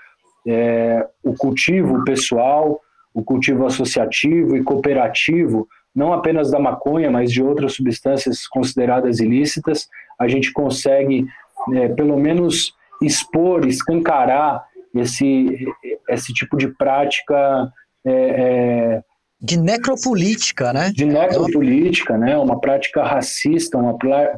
[0.47, 2.81] é, o cultivo pessoal,
[3.13, 9.89] o cultivo associativo e cooperativo, não apenas da maconha, mas de outras substâncias consideradas ilícitas,
[10.19, 11.27] a gente consegue,
[11.75, 12.73] é, pelo menos,
[13.03, 14.65] expor, escancarar
[14.95, 15.67] esse,
[16.09, 17.73] esse tipo de prática.
[18.05, 19.03] É, é,
[19.41, 20.93] de necropolítica, né?
[20.95, 22.37] De necropolítica, né?
[22.37, 23.97] Uma prática racista, uma,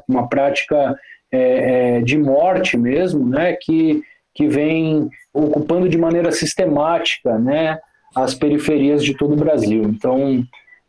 [0.09, 0.97] uma prática
[1.33, 3.57] é, é, de morte mesmo, né?
[3.61, 4.01] Que,
[4.35, 7.79] que vem ocupando de maneira sistemática, né?
[8.15, 9.83] As periferias de todo o Brasil.
[9.85, 10.45] Então,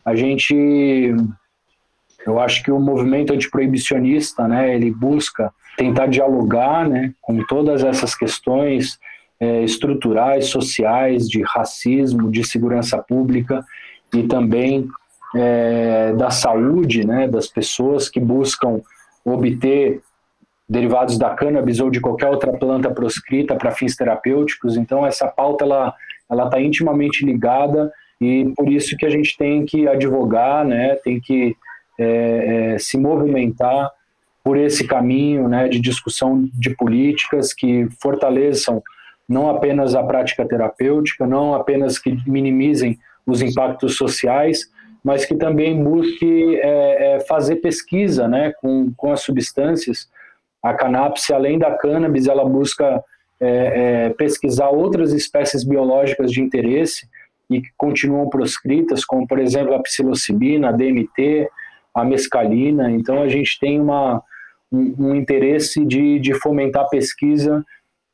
[0.06, 1.16] a gente
[2.26, 8.16] eu acho que o movimento antiproibicionista, né, ele busca tentar dialogar, né, com todas essas
[8.16, 8.98] questões
[9.39, 13.66] é, estruturais, sociais, de racismo, de segurança pública
[14.14, 14.88] e também
[15.36, 18.82] é, da saúde, né, das pessoas que buscam
[19.26, 20.02] obter
[20.74, 24.76] derivados da cannabis ou de qualquer outra planta proscrita para fins terapêuticos.
[24.76, 25.94] Então essa pauta ela
[26.30, 31.20] ela está intimamente ligada e por isso que a gente tem que advogar, né, tem
[31.20, 31.56] que
[32.00, 33.92] é, é, se movimentar
[34.44, 38.82] por esse caminho né, de discussão de políticas que fortaleçam
[39.30, 42.98] não apenas a prática terapêutica, não apenas que minimizem
[43.28, 44.62] os impactos sociais,
[45.04, 50.10] mas que também busque é, é, fazer pesquisa né, com, com as substâncias.
[50.64, 53.03] A cannabis, além da cannabis, ela busca
[53.39, 53.47] é,
[54.05, 57.07] é, pesquisar outras espécies biológicas de interesse
[57.49, 61.49] e que continuam proscritas, como, por exemplo, a psilocibina, a DMT,
[61.93, 62.89] a mescalina.
[62.89, 64.24] Então, a gente tem uma,
[64.72, 67.64] um, um interesse de, de fomentar pesquisa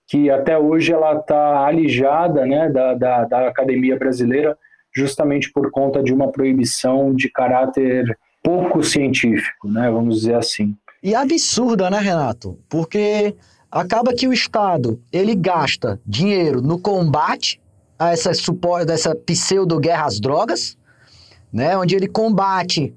[0.08, 4.58] que até hoje ela está alijada né, da, da, da academia brasileira
[4.92, 10.76] justamente por conta de uma proibição de caráter pouco científico, né, vamos dizer assim.
[11.02, 12.58] E absurda, né, Renato?
[12.68, 13.36] Porque
[13.72, 17.62] acaba que o Estado ele gasta dinheiro no combate
[17.98, 20.78] a essa, essa pseudo-guerra às drogas,
[21.52, 22.94] né, onde ele combate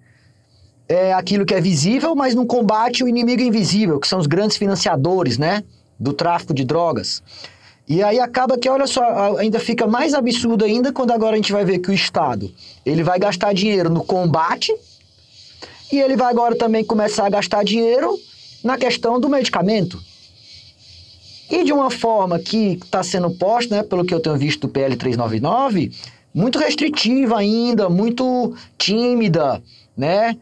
[0.88, 4.56] é, aquilo que é visível, mas não combate o inimigo invisível, que são os grandes
[4.56, 5.64] financiadores, né?
[5.98, 7.22] Do tráfico de drogas.
[7.88, 11.52] E aí acaba que, olha só, ainda fica mais absurdo ainda quando agora a gente
[11.52, 12.52] vai ver que o Estado,
[12.84, 14.74] ele vai gastar dinheiro no combate
[15.92, 18.18] e ele vai agora também começar a gastar dinheiro
[18.64, 20.02] na questão do medicamento.
[21.50, 24.68] E de uma forma que está sendo posta, né, pelo que eu tenho visto do
[24.68, 25.92] PL 399,
[26.32, 29.62] muito restritiva ainda, muito tímida,
[29.94, 30.34] né?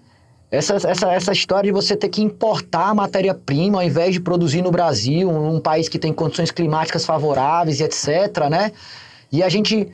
[0.52, 4.70] Essa, essa, essa história de você ter que importar matéria-prima ao invés de produzir no
[4.70, 8.72] Brasil, um país que tem condições climáticas favoráveis e etc, né?
[9.32, 9.88] E a gente,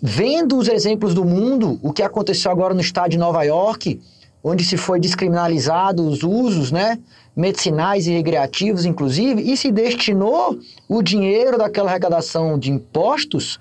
[0.00, 4.00] vendo os exemplos do mundo, o que aconteceu agora no estado de Nova York,
[4.42, 6.98] onde se foi descriminalizado os usos, né?
[7.34, 13.58] Medicinais e recreativos, inclusive, e se destinou o dinheiro daquela arrecadação de impostos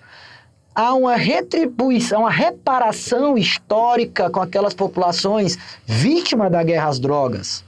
[0.73, 7.63] há uma retribuição, uma reparação histórica com aquelas populações vítimas da guerra às drogas,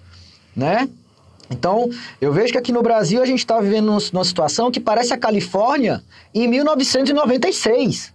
[0.55, 0.89] né?
[1.49, 1.89] Então,
[2.19, 5.17] eu vejo que aqui no Brasil a gente está vivendo numa situação que parece a
[5.17, 6.01] Califórnia
[6.33, 8.13] em 1996.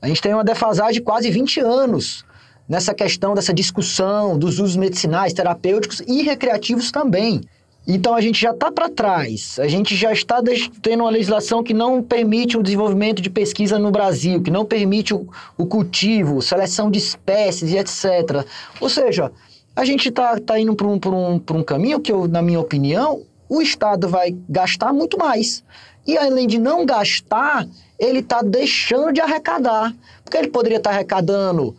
[0.00, 2.24] A gente tem uma defasagem de quase 20 anos
[2.70, 7.40] nessa questão dessa discussão dos usos medicinais, terapêuticos e recreativos também.
[7.84, 10.40] Então a gente já está para trás, a gente já está
[10.80, 15.12] tendo uma legislação que não permite o desenvolvimento de pesquisa no Brasil, que não permite
[15.12, 15.26] o,
[15.58, 18.46] o cultivo, seleção de espécies e etc.
[18.80, 19.32] Ou seja,
[19.74, 23.22] a gente está tá indo para um, um, um caminho que, eu, na minha opinião,
[23.48, 25.64] o Estado vai gastar muito mais.
[26.06, 27.66] E além de não gastar,
[27.98, 29.92] ele está deixando de arrecadar.
[30.22, 31.74] Porque ele poderia estar tá arrecadando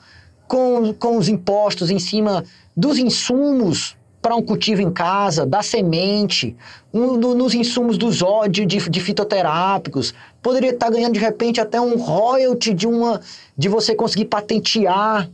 [0.51, 2.43] com, com os impostos em cima
[2.75, 6.57] dos insumos para um cultivo em casa, da semente,
[6.93, 10.13] um, do, nos insumos dos ódios de, de, fitoterápicos.
[10.43, 13.21] Poderia estar tá ganhando de repente até um royalty de, uma,
[13.57, 15.29] de você conseguir patentear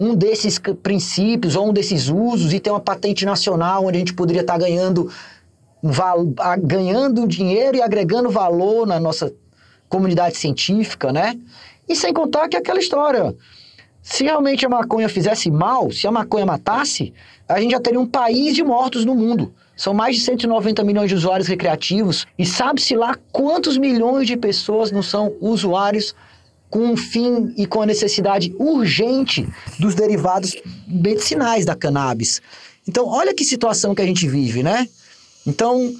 [0.00, 4.14] um desses princípios ou um desses usos e ter uma patente nacional onde a gente
[4.14, 5.12] poderia estar tá ganhando,
[6.62, 9.34] ganhando dinheiro e agregando valor na nossa
[9.86, 11.38] comunidade científica, né?
[11.86, 13.36] E sem contar que é aquela história.
[14.02, 17.14] Se realmente a maconha fizesse mal, se a maconha matasse,
[17.48, 19.54] a gente já teria um país de mortos no mundo.
[19.76, 24.90] São mais de 190 milhões de usuários recreativos e sabe-se lá quantos milhões de pessoas
[24.90, 26.14] não são usuários
[26.68, 29.46] com um fim e com a necessidade urgente
[29.78, 30.56] dos derivados
[30.88, 32.40] medicinais da cannabis.
[32.88, 34.88] Então, olha que situação que a gente vive, né?
[35.46, 35.94] Então,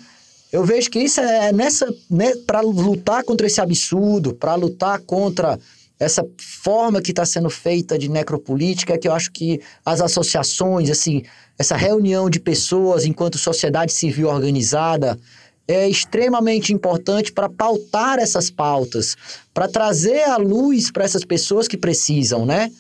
[0.53, 5.59] eu vejo que isso é nessa, né, para lutar contra esse absurdo, para lutar contra
[6.03, 11.23] essa forma que está sendo feita de necropolítica, que eu acho que as associações, assim,
[11.59, 15.19] essa reunião de pessoas enquanto sociedade civil organizada,
[15.67, 19.17] é extremamente importante para pautar essas pautas,
[19.55, 22.71] para trazer a luz para essas pessoas que precisam, né?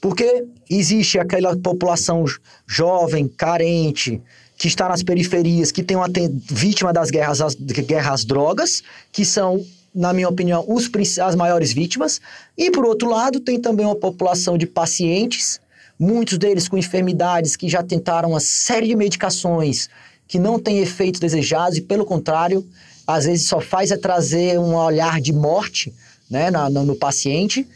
[0.00, 2.24] Porque existe aquela população
[2.66, 4.20] jovem, carente,
[4.58, 6.08] que está nas periferias, que tem uma
[6.50, 9.64] vítima das guerras, as, guerras drogas, que são,
[9.96, 12.20] na minha opinião, os, as maiores vítimas.
[12.56, 15.58] E, por outro lado, tem também uma população de pacientes,
[15.98, 19.88] muitos deles com enfermidades que já tentaram uma série de medicações
[20.28, 22.66] que não tem efeitos desejados e, pelo contrário,
[23.06, 25.94] às vezes só faz é trazer um olhar de morte
[26.30, 27.66] né, na, no, no paciente.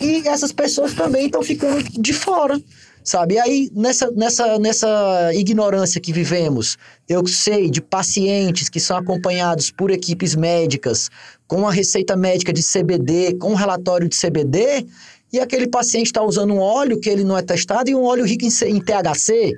[0.00, 2.60] E essas pessoas também estão ficando de fora,
[3.04, 3.34] sabe?
[3.34, 9.70] E aí, nessa, nessa, nessa ignorância que vivemos, eu sei de pacientes que são acompanhados
[9.70, 11.10] por equipes médicas,
[11.46, 14.86] com a receita médica de CBD, com um relatório de CBD,
[15.30, 18.24] e aquele paciente está usando um óleo que ele não é testado e um óleo
[18.24, 19.52] rico em, em THC,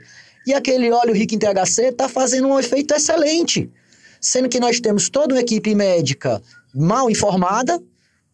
[0.46, 3.70] e aquele óleo rico em THC está fazendo um efeito excelente.
[4.20, 6.42] Sendo que nós temos toda uma equipe médica
[6.74, 7.80] mal informada,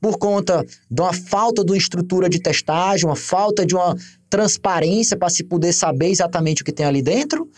[0.02, 3.96] por conta de uma falta de uma estrutura de testagem, uma falta de uma
[4.28, 7.48] transparência para se poder saber exatamente o que tem ali dentro.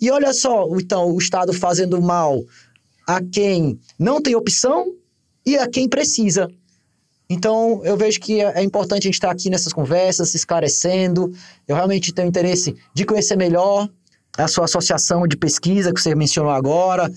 [0.00, 2.42] E olha só, então, o Estado fazendo mal
[3.06, 4.92] a quem não tem opção
[5.46, 6.50] e a quem precisa.
[7.30, 11.32] Então, eu vejo que é, é importante a gente estar aqui nessas conversas, esclarecendo.
[11.68, 13.88] Eu realmente tenho interesse de conhecer melhor
[14.36, 17.08] a sua associação de pesquisa que você mencionou agora,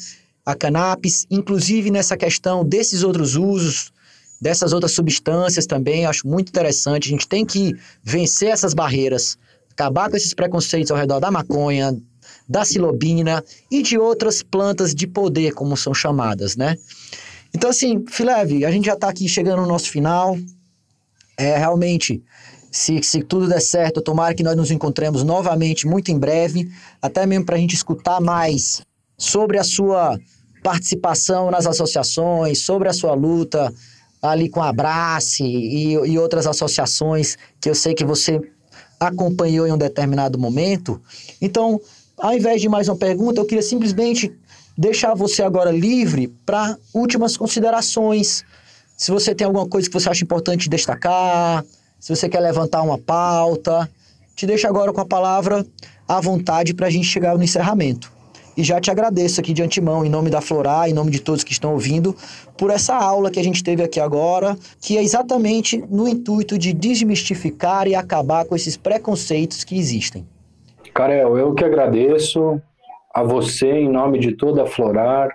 [0.46, 3.95] a Canapes, inclusive nessa questão desses outros usos,
[4.42, 7.08] dessas outras substâncias também, acho muito interessante.
[7.08, 7.74] A gente tem que
[8.04, 9.38] vencer essas barreiras,
[9.72, 11.98] acabar com esses preconceitos ao redor da maconha,
[12.48, 16.78] da silobina e de outras plantas de poder, como são chamadas, né?
[17.54, 20.38] Então, assim, Fileve, a gente já está aqui chegando no nosso final.
[21.38, 22.22] É realmente
[22.72, 26.70] se, se tudo der certo, tomara que nós nos encontremos novamente muito em breve,
[27.02, 28.82] até mesmo para a gente escutar mais
[29.18, 30.20] sobre a sua
[30.62, 33.74] participação nas associações, sobre a sua luta
[34.32, 38.42] ali com a Abrace e, e outras associações que eu sei que você
[39.00, 41.02] acompanhou em um determinado momento.
[41.42, 41.80] Então,
[42.18, 44.34] ao invés de mais uma pergunta, eu queria simplesmente
[44.78, 48.44] deixar você agora livre para últimas considerações.
[48.98, 51.66] Se você tem alguma coisa que você acha importante destacar,
[52.00, 53.90] se você quer levantar uma pauta.
[54.36, 55.66] Te deixo agora com a palavra
[56.08, 58.15] à vontade para a gente chegar no encerramento.
[58.58, 61.44] E já te agradeço aqui de antemão, em nome da Florar, em nome de todos
[61.44, 62.16] que estão ouvindo,
[62.58, 66.72] por essa aula que a gente teve aqui agora, que é exatamente no intuito de
[66.72, 70.26] desmistificar e acabar com esses preconceitos que existem.
[70.94, 72.62] Karel, eu que agradeço
[73.14, 75.30] a você, em nome de toda a Florar,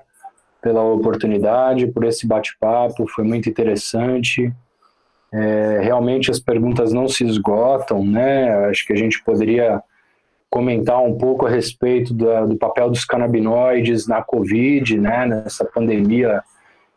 [0.63, 4.53] pela oportunidade, por esse bate-papo, foi muito interessante.
[5.33, 8.67] É, realmente as perguntas não se esgotam, né?
[8.67, 9.83] Acho que a gente poderia
[10.51, 15.27] comentar um pouco a respeito do, do papel dos canabinoides na Covid, né?
[15.27, 16.43] Nessa pandemia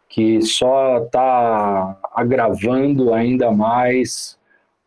[0.09, 4.37] que só está agravando ainda mais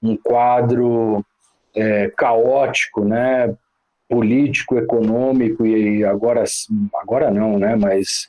[0.02, 1.24] um quadro
[1.74, 3.54] é, caótico, né?
[4.08, 6.44] Político, econômico e agora,
[7.00, 7.76] agora não, né?
[7.76, 8.28] Mas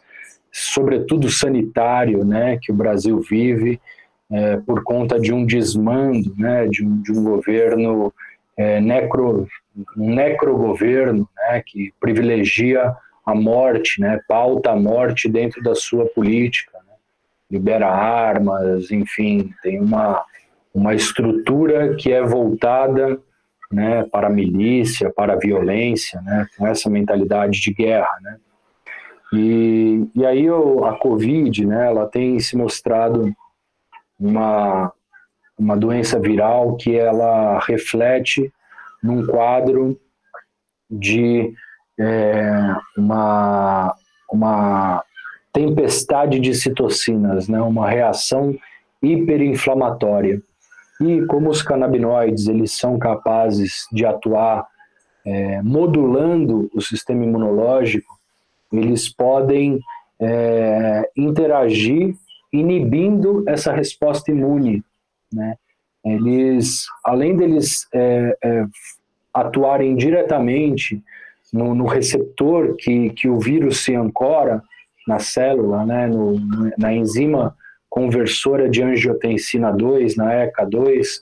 [0.52, 2.58] sobretudo sanitário, né?
[2.62, 3.80] Que o Brasil vive
[4.32, 8.14] é, por conta de um desmando, né, de, um, de um governo
[8.58, 9.48] é, necro,
[9.96, 12.96] um necrogoverno, né, que privilegia
[13.28, 14.22] a morte, né?
[14.26, 16.94] pauta a morte dentro da sua política, né?
[17.52, 20.24] libera armas, enfim, tem uma,
[20.74, 23.20] uma estrutura que é voltada
[23.70, 28.18] né, para a milícia, para a violência, né, com essa mentalidade de guerra.
[28.22, 28.38] Né.
[29.34, 33.30] E, e aí a Covid, né, ela tem se mostrado
[34.18, 34.92] uma,
[35.60, 38.54] uma doença viral que ela reflete
[39.04, 40.00] num quadro
[40.90, 41.54] de
[42.00, 43.96] é, uma,
[44.32, 45.04] uma
[45.52, 48.56] tempestade de citocinas, né, uma reação
[49.02, 50.42] hiperinflamatória.
[51.02, 54.66] E como os canabinoides eles são capazes de atuar
[55.26, 58.18] é, modulando o sistema imunológico,
[58.72, 59.80] eles podem
[60.20, 62.16] é, interagir
[62.52, 64.84] inibindo essa resposta imune,
[65.32, 65.56] né?
[66.08, 68.66] Eles, além deles é, é,
[69.34, 71.04] atuarem diretamente
[71.52, 74.62] no, no, receptor que, que o vírus se ancora
[75.08, 76.36] na célula, né, no,
[76.78, 77.56] na enzima
[77.90, 81.22] conversora de angiotensina 2, na ECA2,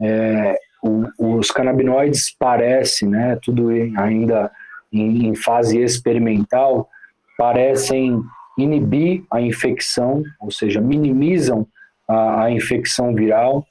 [0.00, 0.58] é,
[1.18, 4.50] os canabinoides parecem, né, tudo ainda
[4.92, 6.88] em, em fase experimental,
[7.36, 8.22] parecem
[8.58, 11.66] inibir a infecção, ou seja, minimizam
[12.08, 13.66] a, a infecção viral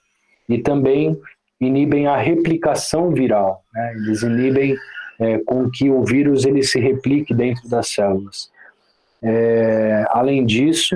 [0.48, 1.20] e também
[1.60, 3.64] inibem a replicação viral.
[3.74, 3.94] Né?
[3.96, 4.76] Eles inibem
[5.20, 8.50] é, com que o vírus ele se replique dentro das células.
[9.24, 10.96] É, além disso,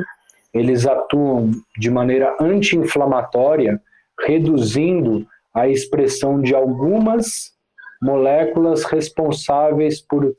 [0.53, 3.81] eles atuam de maneira anti-inflamatória,
[4.25, 7.51] reduzindo a expressão de algumas
[8.01, 10.35] moléculas responsáveis por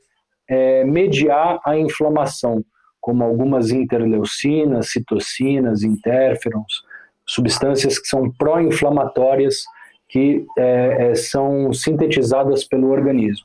[0.49, 2.63] é, mediar a inflamação,
[2.99, 6.83] como algumas interleucinas, citocinas, interferons,
[7.31, 9.63] substâncias que são pró-inflamatórias
[10.09, 13.43] que é, é, são sintetizadas pelo organismo.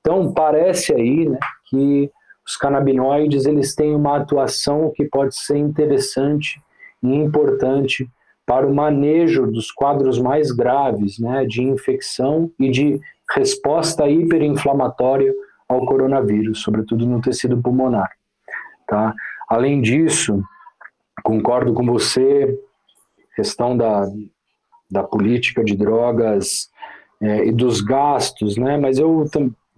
[0.00, 2.10] Então parece aí né, que
[2.46, 6.60] os canabinoides eles têm uma atuação que pode ser interessante
[7.02, 8.08] e importante
[8.46, 12.98] para o manejo dos quadros mais graves, né, de infecção e de
[13.34, 15.34] resposta hiperinflamatória
[15.68, 18.08] ao coronavírus, sobretudo no tecido pulmonar.
[18.86, 19.12] Tá?
[19.48, 20.40] Além disso,
[21.24, 22.56] concordo com você,
[23.36, 24.08] questão da,
[24.90, 26.70] da política de drogas
[27.20, 28.76] é, e dos gastos, né?
[28.76, 29.24] mas eu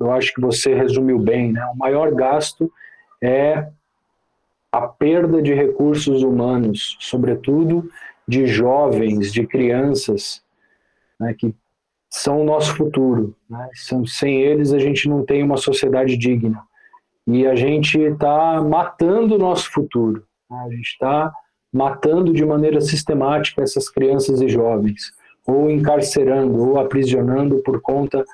[0.01, 1.65] eu acho que você resumiu bem, né?
[1.75, 2.71] O maior gasto
[3.21, 3.69] é
[4.71, 7.91] a perda de recursos humanos, sobretudo
[8.27, 10.43] de jovens, de crianças,
[11.19, 11.55] né, que
[12.11, 13.35] são o nosso futuro.
[13.49, 13.69] Né?
[14.07, 16.63] Sem eles, a gente não tem uma sociedade digna.
[17.27, 20.25] E a gente está matando o nosso futuro.
[20.51, 20.59] Né?
[20.67, 21.33] A gente está
[21.73, 25.13] matando de maneira sistemática essas crianças e jovens,
[25.47, 28.25] ou encarcerando, ou aprisionando por conta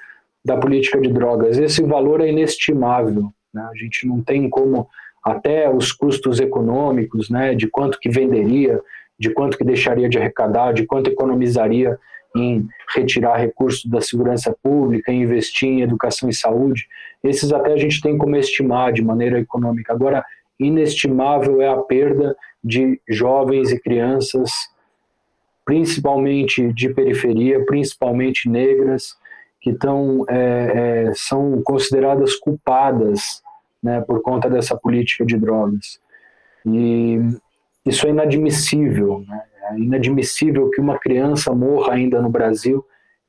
[0.45, 1.59] da política de drogas.
[1.59, 3.33] Esse valor é inestimável.
[3.53, 3.67] Né?
[3.73, 4.89] A gente não tem como,
[5.25, 8.81] até os custos econômicos, né, de quanto que venderia,
[9.19, 11.99] de quanto que deixaria de arrecadar, de quanto economizaria
[12.37, 16.89] em retirar recursos da segurança pública, em investir em educação e saúde.
[17.23, 19.93] Esses até a gente tem como estimar de maneira econômica.
[19.93, 20.25] Agora,
[20.59, 24.51] inestimável é a perda de jovens e crianças,
[25.65, 29.17] principalmente de periferia, principalmente negras,
[29.61, 33.43] que tão, é, é, são consideradas culpadas
[33.83, 36.01] né, por conta dessa política de drogas.
[36.67, 37.19] E
[37.85, 39.25] isso é inadmissível.
[39.27, 39.43] Né?
[39.71, 42.85] É inadmissível que uma criança morra ainda no Brasil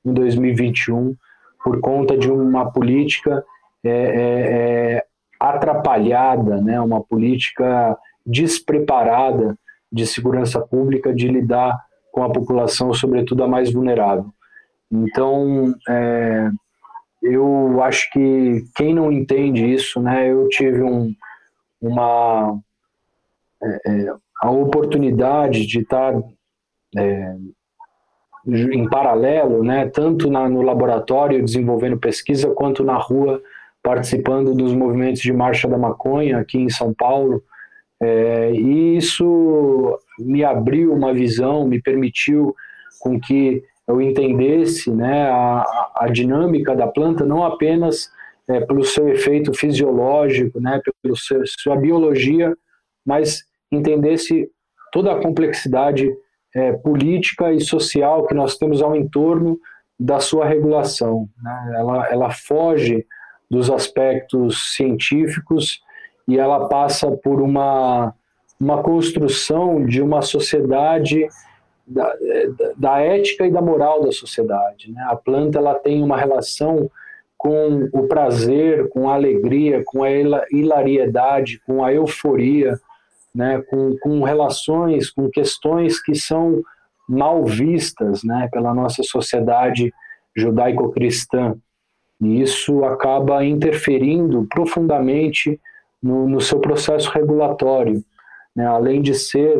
[0.05, 1.15] em 2021
[1.63, 3.43] por conta de uma política
[3.83, 5.05] é, é, é,
[5.39, 6.79] atrapalhada, né?
[6.79, 9.57] uma política despreparada
[9.91, 11.79] de segurança pública de lidar
[12.11, 14.25] com a população, sobretudo a mais vulnerável.
[14.91, 16.49] Então, é,
[17.21, 21.13] eu acho que quem não entende isso, né, eu tive um,
[21.81, 22.57] uma
[23.61, 26.13] é, é a oportunidade de estar
[26.97, 27.35] é,
[28.47, 33.41] em paralelo, né, tanto na, no laboratório desenvolvendo pesquisa quanto na rua
[33.81, 37.43] participando dos movimentos de marcha da maconha aqui em São Paulo.
[38.01, 42.55] É, e isso me abriu uma visão, me permitiu
[42.99, 48.09] com que eu entendesse né, a, a dinâmica da planta, não apenas
[48.47, 51.15] é, pelo seu efeito fisiológico, né, pela
[51.59, 52.55] sua biologia,
[53.05, 54.49] mas entendesse
[54.91, 56.11] toda a complexidade
[56.55, 59.59] é, política e social que nós temos ao entorno
[59.99, 61.29] da sua regulação.
[61.41, 61.73] Né?
[61.77, 63.05] Ela, ela foge
[63.49, 65.81] dos aspectos científicos
[66.27, 68.13] e ela passa por uma,
[68.59, 71.27] uma construção de uma sociedade
[71.87, 72.15] da,
[72.75, 74.91] da, ética e da moral da sociedade.
[74.91, 75.05] Né?
[75.07, 76.89] A planta ela tem uma relação
[77.37, 82.79] com o prazer, com a alegria, com a hilariedade, com a euforia,
[83.33, 86.63] né, com, com relações, com questões que são
[87.07, 89.93] mal vistas né, pela nossa sociedade
[90.35, 91.55] judaico-cristã.
[92.21, 95.59] E isso acaba interferindo profundamente
[96.05, 98.03] no, no seu processo regulatório,
[98.55, 99.59] né, além de ser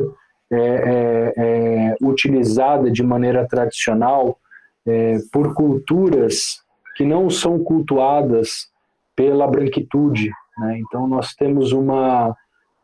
[0.52, 4.38] é, é, é, utilizada de maneira tradicional
[4.86, 6.64] é, por culturas
[6.96, 8.68] que não são cultuadas
[9.16, 10.30] pela branquitude.
[10.60, 10.78] Né?
[10.80, 12.36] Então, nós temos uma,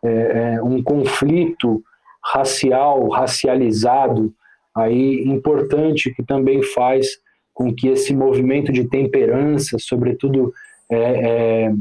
[0.03, 1.83] é, um conflito
[2.23, 4.33] racial, racializado,
[4.73, 7.19] aí importante, que também faz
[7.53, 10.51] com que esse movimento de temperança, sobretudo
[10.89, 11.73] é, é,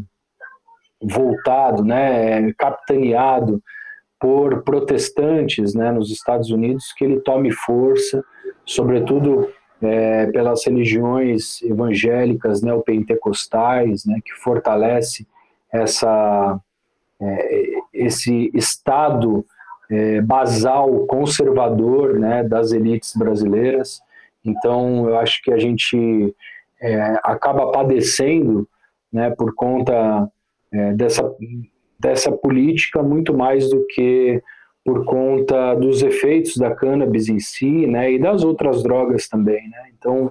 [1.02, 3.62] voltado, né, capitaneado
[4.18, 8.22] por protestantes né, nos Estados Unidos, que ele tome força,
[8.66, 9.48] sobretudo
[9.80, 15.26] é, pelas religiões evangélicas neopentecostais, né, que fortalece
[15.72, 16.60] essa,
[17.20, 19.44] é, esse estado
[19.90, 24.00] é, basal conservador né, das elites brasileiras.
[24.44, 26.34] Então, eu acho que a gente
[26.80, 28.68] é, acaba padecendo
[29.12, 30.30] né, por conta
[30.72, 31.34] é, dessa,
[31.98, 34.42] dessa política muito mais do que
[34.84, 39.90] por conta dos efeitos da cannabis em si, né, e das outras drogas também, né.
[39.96, 40.30] Então,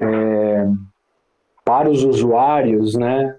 [0.00, 0.66] é,
[1.64, 3.36] para os usuários, né,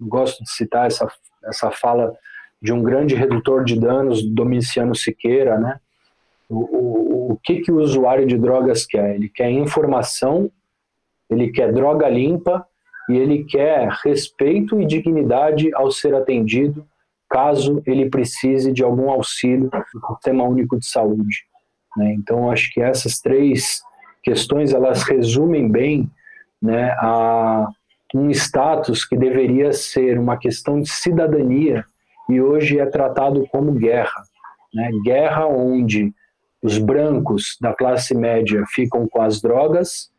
[0.00, 1.08] gosto de citar essa
[1.46, 2.12] essa fala
[2.60, 5.78] de um grande redutor de danos, Domiciano Siqueira, né?
[6.48, 9.14] O, o, o que que o usuário de drogas quer?
[9.14, 10.50] Ele quer informação,
[11.28, 12.66] ele quer droga limpa
[13.08, 16.86] e ele quer respeito e dignidade ao ser atendido
[17.28, 21.44] caso ele precise de algum auxílio do Sistema Único de Saúde.
[21.96, 22.14] Né?
[22.14, 23.82] Então, acho que essas três
[24.22, 26.10] questões elas resumem bem
[26.60, 27.68] né, a
[28.14, 31.84] um status que deveria ser uma questão de cidadania
[32.28, 34.22] e hoje é tratado como guerra.
[34.72, 34.90] Né?
[35.04, 36.14] Guerra onde
[36.62, 40.10] os brancos da classe média ficam com as drogas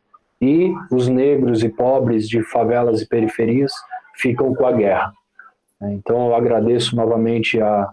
[0.42, 3.72] e os negros e pobres de favelas e periferias
[4.16, 5.14] ficam com a guerra.
[5.82, 7.90] Então eu agradeço novamente a,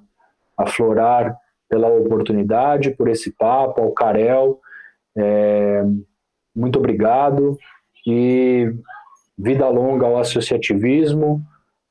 [0.57, 1.37] a Florar
[1.69, 4.61] pela oportunidade, por esse papo, ao Carel,
[5.17, 5.85] é,
[6.55, 7.59] muito obrigado
[8.07, 8.73] e
[9.37, 11.43] vida longa ao associativismo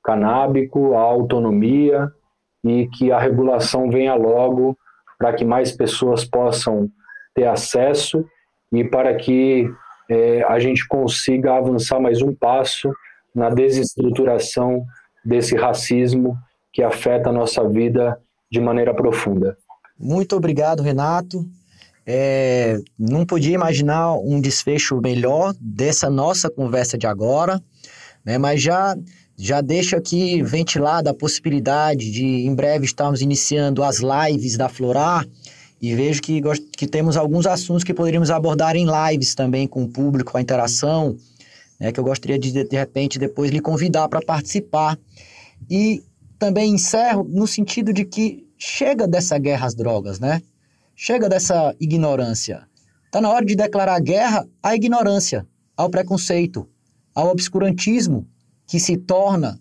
[0.04, 2.12] canábico, à autonomia
[2.64, 4.78] e que a regulação venha logo
[5.18, 6.90] para que mais pessoas possam
[7.34, 8.26] ter acesso
[8.72, 9.70] e para que
[10.14, 12.94] é, a gente consiga avançar mais um passo
[13.34, 14.86] na desestruturação
[15.26, 16.38] desse racismo
[16.72, 18.20] que afeta a nossa vida
[18.52, 19.58] de maneira profunda.
[20.00, 21.44] Muito obrigado, Renato.
[22.06, 27.60] É, não podia imaginar um desfecho melhor dessa nossa conversa de agora,
[28.24, 28.38] né?
[28.38, 28.96] mas já,
[29.36, 35.26] já deixo aqui ventilada a possibilidade de em breve estarmos iniciando as lives da Florar
[35.84, 36.42] e vejo que,
[36.78, 41.18] que temos alguns assuntos que poderíamos abordar em lives também com o público, a interação,
[41.78, 41.92] né?
[41.92, 44.98] que eu gostaria de, de repente, depois lhe convidar para participar.
[45.70, 46.02] E
[46.40, 50.42] também encerro no sentido de que chega dessa guerra às drogas, né?
[50.96, 52.66] Chega dessa ignorância.
[53.08, 56.66] Está na hora de declarar guerra à ignorância, ao preconceito,
[57.14, 58.26] ao obscurantismo
[58.66, 59.60] que se torna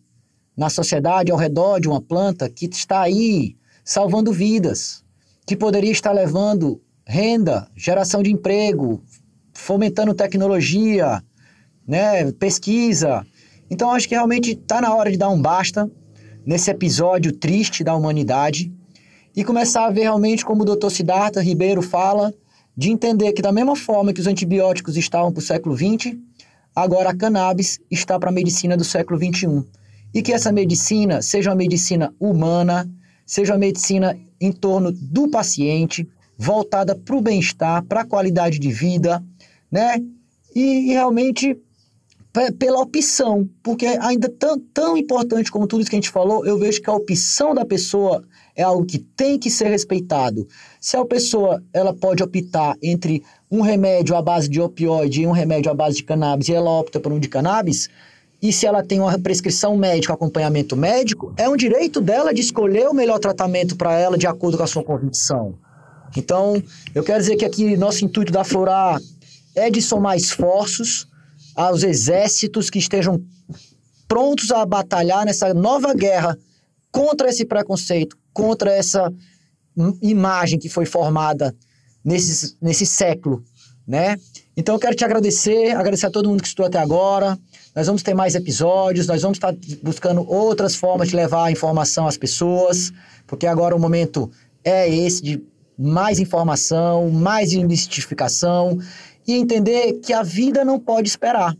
[0.56, 5.01] na sociedade ao redor de uma planta que está aí salvando vidas,
[5.46, 9.02] que poderia estar levando renda, geração de emprego,
[9.52, 11.22] fomentando tecnologia,
[11.86, 13.26] né, pesquisa.
[13.70, 15.90] Então acho que realmente está na hora de dar um basta
[16.44, 18.72] nesse episódio triste da humanidade
[19.34, 20.90] e começar a ver realmente como o Dr.
[20.90, 22.34] Siddhartha Ribeiro fala,
[22.76, 26.16] de entender que da mesma forma que os antibióticos estavam para o século XX,
[26.74, 29.64] agora a cannabis está para a medicina do século XXI.
[30.14, 32.90] E que essa medicina seja uma medicina humana,
[33.26, 38.72] seja uma medicina em torno do paciente, voltada para o bem-estar, para a qualidade de
[38.72, 39.22] vida,
[39.70, 40.02] né?
[40.54, 41.56] E, e realmente
[42.58, 46.58] pela opção, porque ainda tão, tão importante como tudo isso que a gente falou, eu
[46.58, 48.24] vejo que a opção da pessoa
[48.56, 50.48] é algo que tem que ser respeitado.
[50.80, 55.30] Se a pessoa ela pode optar entre um remédio à base de opioide e um
[55.30, 57.90] remédio à base de cannabis e ela opta por um de cannabis,
[58.42, 62.88] e se ela tem uma prescrição médica, acompanhamento médico, é um direito dela de escolher
[62.88, 65.54] o melhor tratamento para ela de acordo com a sua condição.
[66.16, 66.60] Então,
[66.92, 69.00] eu quero dizer que aqui nosso intuito da Florar
[69.54, 71.06] é de somar esforços
[71.54, 73.22] aos exércitos que estejam
[74.08, 76.36] prontos a batalhar nessa nova guerra
[76.90, 79.10] contra esse preconceito, contra essa
[80.02, 81.54] imagem que foi formada
[82.04, 83.42] nesse, nesse século,
[83.86, 84.16] né?
[84.56, 87.38] Então eu quero te agradecer, agradecer a todo mundo que estudou até agora,
[87.74, 92.06] nós vamos ter mais episódios, nós vamos estar buscando outras formas de levar a informação
[92.06, 92.92] às pessoas,
[93.26, 94.30] porque agora o momento
[94.62, 95.42] é esse de
[95.78, 98.78] mais informação, mais desmistificação
[99.26, 101.56] e entender que a vida não pode esperar.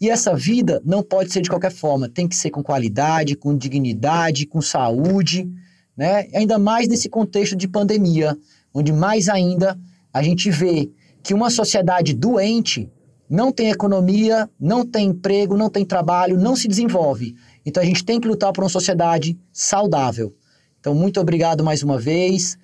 [0.00, 3.54] E essa vida não pode ser de qualquer forma, tem que ser com qualidade, com
[3.54, 5.46] dignidade, com saúde,
[5.94, 6.26] né?
[6.34, 8.34] Ainda mais nesse contexto de pandemia,
[8.72, 9.78] onde mais ainda
[10.10, 10.90] a gente vê
[11.22, 12.90] que uma sociedade doente
[13.30, 17.36] não tem economia, não tem emprego, não tem trabalho, não se desenvolve.
[17.64, 20.34] Então a gente tem que lutar por uma sociedade saudável.
[20.80, 22.58] Então, muito obrigado mais uma vez.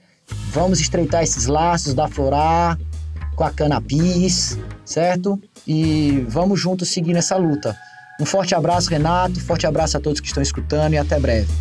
[0.50, 2.76] Vamos estreitar esses laços da Florar
[3.36, 5.38] com a Canapis, certo?
[5.66, 7.76] E vamos juntos seguir nessa luta.
[8.18, 9.38] Um forte abraço, Renato.
[9.38, 11.52] Forte abraço a todos que estão escutando e até breve.